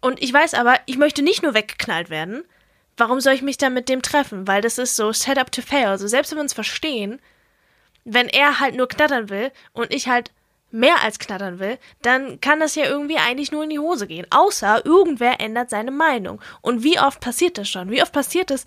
[0.00, 2.44] Und ich weiß aber, ich möchte nicht nur weggeknallt werden.
[2.96, 4.46] Warum soll ich mich dann mit dem treffen?
[4.46, 5.86] Weil das ist so set up to fail.
[5.88, 7.20] Also selbst wenn wir uns verstehen,
[8.04, 10.30] wenn er halt nur knattern will und ich halt
[10.70, 14.26] mehr als knattern will, dann kann das ja irgendwie eigentlich nur in die Hose gehen.
[14.30, 16.40] Außer irgendwer ändert seine Meinung.
[16.60, 17.90] Und wie oft passiert das schon?
[17.90, 18.66] Wie oft passiert es,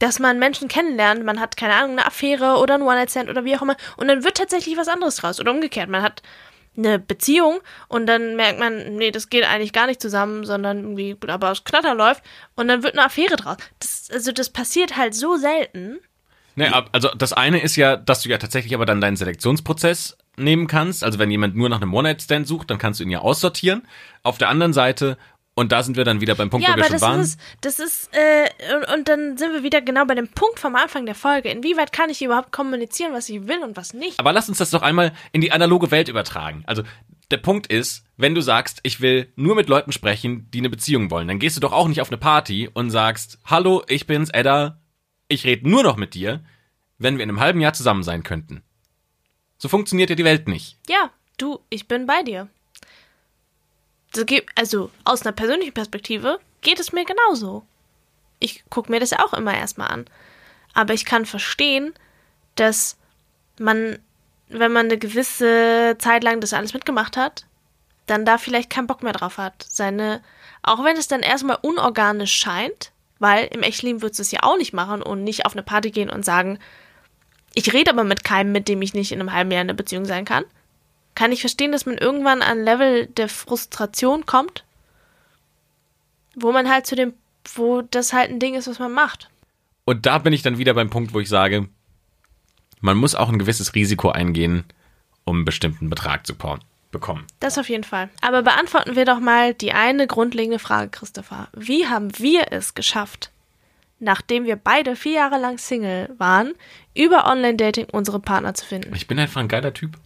[0.00, 3.56] dass man Menschen kennenlernt, man hat, keine Ahnung, eine Affäre oder ein One-Night-Stand oder wie
[3.56, 5.38] auch immer, und dann wird tatsächlich was anderes draus.
[5.38, 6.22] Oder umgekehrt, man hat
[6.76, 11.16] eine Beziehung und dann merkt man, nee, das geht eigentlich gar nicht zusammen, sondern irgendwie,
[11.28, 12.24] aber aus Knatter läuft
[12.56, 13.58] und dann wird eine Affäre draus.
[13.78, 16.00] Das, also das passiert halt so selten.
[16.56, 20.18] Ne, ab- also das eine ist ja, dass du ja tatsächlich aber dann deinen Selektionsprozess
[20.36, 21.04] nehmen kannst.
[21.04, 23.86] Also wenn jemand nur nach einem One-Night-Stand sucht, dann kannst du ihn ja aussortieren.
[24.22, 25.16] Auf der anderen Seite,
[25.54, 27.20] und da sind wir dann wieder beim Punkt, Ja, wo wir aber schon das waren.
[27.20, 30.74] ist, das ist, äh, und, und dann sind wir wieder genau bei dem Punkt vom
[30.74, 31.48] Anfang der Folge.
[31.50, 34.18] Inwieweit kann ich überhaupt kommunizieren, was ich will und was nicht?
[34.18, 36.64] Aber lass uns das doch einmal in die analoge Welt übertragen.
[36.66, 36.82] Also
[37.30, 41.10] der Punkt ist, wenn du sagst, ich will nur mit Leuten sprechen, die eine Beziehung
[41.10, 44.30] wollen, dann gehst du doch auch nicht auf eine Party und sagst, hallo, ich bin's,
[44.30, 44.80] Edda,
[45.28, 46.44] ich rede nur noch mit dir,
[46.98, 48.62] wenn wir in einem halben Jahr zusammen sein könnten.
[49.64, 50.76] So funktioniert ja die Welt nicht.
[50.90, 51.08] Ja,
[51.38, 52.48] du, ich bin bei dir.
[54.56, 57.64] Also aus einer persönlichen Perspektive geht es mir genauso.
[58.40, 60.04] Ich gucke mir das ja auch immer erstmal an.
[60.74, 61.94] Aber ich kann verstehen,
[62.56, 62.98] dass
[63.58, 63.98] man,
[64.48, 67.46] wenn man eine gewisse Zeit lang das alles mitgemacht hat,
[68.04, 69.64] dann da vielleicht keinen Bock mehr drauf hat.
[69.66, 70.22] Seine,
[70.62, 74.58] auch wenn es dann erstmal unorganisch scheint, weil im Echtleben würdest du es ja auch
[74.58, 76.58] nicht machen und nicht auf eine Party gehen und sagen,
[77.54, 79.76] ich rede aber mit keinem, mit dem ich nicht in einem halben Jahr in einer
[79.76, 80.44] Beziehung sein kann.
[81.14, 84.64] Kann ich verstehen, dass man irgendwann an ein Level der Frustration kommt,
[86.34, 87.14] wo man halt zu dem,
[87.54, 89.30] wo das halt ein Ding ist, was man macht.
[89.84, 91.68] Und da bin ich dann wieder beim Punkt, wo ich sage,
[92.80, 94.64] man muss auch ein gewisses Risiko eingehen,
[95.24, 96.34] um einen bestimmten Betrag zu
[96.90, 97.26] bekommen.
[97.40, 98.10] Das auf jeden Fall.
[98.20, 101.48] Aber beantworten wir doch mal die eine grundlegende Frage, Christopher.
[101.52, 103.30] Wie haben wir es geschafft,
[104.04, 106.54] nachdem wir beide vier Jahre lang Single waren,
[106.94, 108.94] über Online-Dating unsere Partner zu finden?
[108.94, 109.98] Ich bin einfach ein geiler Typ.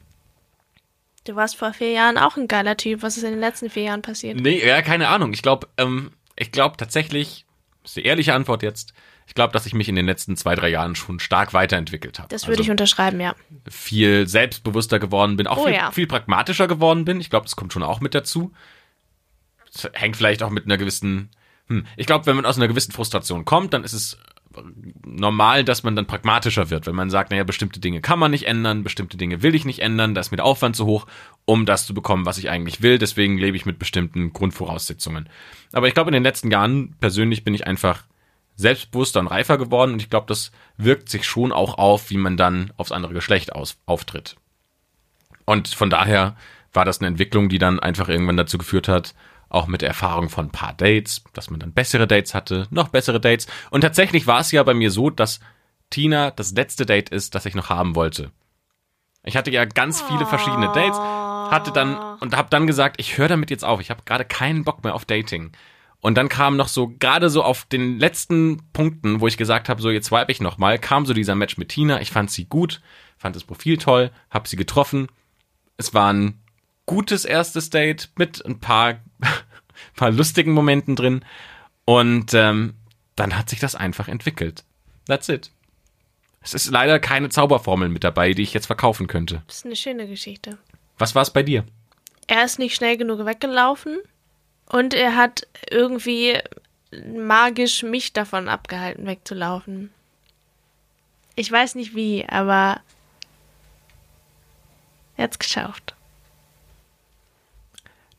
[1.25, 3.03] Du warst vor vier Jahren auch ein geiler Typ.
[3.03, 4.41] Was ist in den letzten vier Jahren passiert?
[4.41, 5.35] Nee, ja, keine Ahnung.
[5.35, 7.45] Ich glaube, ähm, ich glaube tatsächlich,
[7.83, 8.95] das ist die ehrliche Antwort jetzt,
[9.27, 12.29] ich glaube, dass ich mich in den letzten zwei, drei Jahren schon stark weiterentwickelt habe.
[12.31, 13.35] Das würde ich also unterschreiben, ja.
[13.69, 15.91] viel selbstbewusster geworden bin, auch Oh viel, ja.
[15.91, 17.21] viel pragmatischer geworden bin.
[17.21, 18.53] Ich glaube, das kommt schon auch mit dazu.
[19.71, 21.29] Das hängt vielleicht auch mit einer gewissen,
[21.69, 24.19] hm, ich glaube, wenn man aus einer gewissen Frustration kommt, dann ist es
[25.05, 28.47] normal, dass man dann pragmatischer wird, wenn man sagt, naja, bestimmte Dinge kann man nicht
[28.47, 31.07] ändern, bestimmte Dinge will ich nicht ändern, da ist mir der Aufwand zu hoch,
[31.45, 35.29] um das zu bekommen, was ich eigentlich will, deswegen lebe ich mit bestimmten Grundvoraussetzungen.
[35.73, 38.05] Aber ich glaube, in den letzten Jahren persönlich bin ich einfach
[38.57, 42.37] selbstbewusster und reifer geworden und ich glaube, das wirkt sich schon auch auf, wie man
[42.37, 44.37] dann aufs andere Geschlecht aus, auftritt.
[45.45, 46.37] Und von daher
[46.73, 49.15] war das eine Entwicklung, die dann einfach irgendwann dazu geführt hat,
[49.49, 53.21] auch mit Erfahrung von ein paar Dates, dass man dann bessere Dates hatte, noch bessere
[53.21, 53.47] Dates.
[53.71, 55.41] Und tatsächlich war es ja bei mir so, dass
[55.91, 58.31] Tina das letzte Date ist, das ich noch haben wollte.
[59.25, 63.29] Ich hatte ja ganz viele verschiedene Dates, hatte dann und habe dann gesagt, ich höre
[63.29, 63.81] damit jetzt auf.
[63.81, 65.53] Ich habe gerade keinen Bock mehr auf Dating.
[66.01, 69.83] Und dann kam noch so gerade so auf den letzten Punkten, wo ich gesagt habe,
[69.83, 72.01] so jetzt vibe ich noch mal, kam so dieser Match mit Tina.
[72.01, 72.81] Ich fand sie gut,
[73.17, 75.09] fand das Profil toll, habe sie getroffen.
[75.77, 76.41] Es war ein
[76.89, 78.99] gutes erstes Date mit ein paar,
[79.95, 81.25] paar lustigen Momenten drin.
[81.85, 82.75] Und ähm,
[83.15, 84.65] dann hat sich das einfach entwickelt.
[85.07, 85.53] That's it.
[86.43, 89.43] Es ist leider keine Zauberformel mit dabei, die ich jetzt verkaufen könnte.
[89.47, 90.59] Das ist eine schöne Geschichte.
[90.97, 91.65] Was war es bei dir?
[92.27, 93.99] Er ist nicht schnell genug weggelaufen
[94.67, 96.39] und er hat irgendwie
[97.15, 99.91] magisch mich davon abgehalten, wegzulaufen.
[101.35, 102.81] Ich weiß nicht wie, aber
[105.17, 105.95] er hat's geschafft.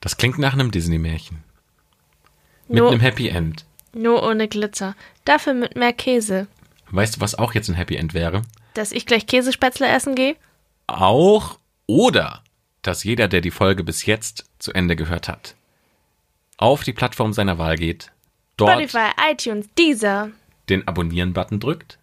[0.02, 1.43] Das klingt nach einem Disney-Märchen.
[2.68, 3.66] Mit Nur, einem Happy End.
[3.93, 4.95] nur ohne Glitzer.
[5.26, 6.47] Dafür mit mehr Käse.
[6.91, 8.41] Weißt du, was auch jetzt ein Happy End wäre?
[8.74, 10.36] Dass ich gleich Käsespätzle essen gehe?
[10.88, 12.43] Auch oder
[12.82, 15.56] dass jeder, der die Folge bis jetzt zu Ende gehört hat,
[16.58, 18.12] auf die Plattform seiner Wahl geht,
[18.58, 20.30] dort Spotify, iTunes, Deezer.
[20.70, 22.00] den Abonnieren-Button drückt,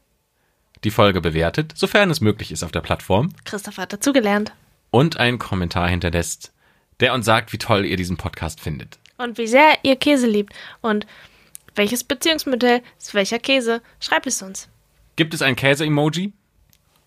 [0.84, 4.52] die Folge bewertet, sofern es möglich ist auf der Plattform, Christoph hat dazugelernt.
[4.90, 6.52] und einen Kommentar hinterlässt,
[7.00, 8.98] der uns sagt, wie toll ihr diesen Podcast findet.
[9.18, 10.52] Und wie sehr ihr Käse liebt.
[10.80, 11.06] Und
[11.74, 13.82] welches Beziehungsmodell ist welcher Käse?
[14.00, 14.68] Schreibt es uns.
[15.16, 16.32] Gibt es ein Käse-Emoji?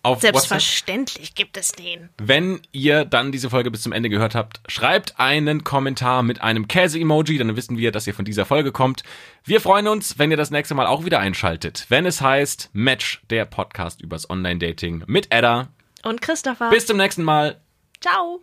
[0.02, 0.34] Auf WhatsApp?
[0.34, 2.08] Selbstverständlich gibt es den.
[2.16, 6.68] Wenn ihr dann diese Folge bis zum Ende gehört habt, schreibt einen Kommentar mit einem
[6.68, 9.02] Käse-Emoji, dann wissen wir, dass ihr von dieser Folge kommt.
[9.44, 13.20] Wir freuen uns, wenn ihr das nächste Mal auch wieder einschaltet, wenn es heißt Match,
[13.28, 15.68] der Podcast übers Online-Dating mit Edda.
[16.02, 16.70] Und Christopher.
[16.70, 17.60] Bis zum nächsten Mal.
[18.00, 18.40] Ciao.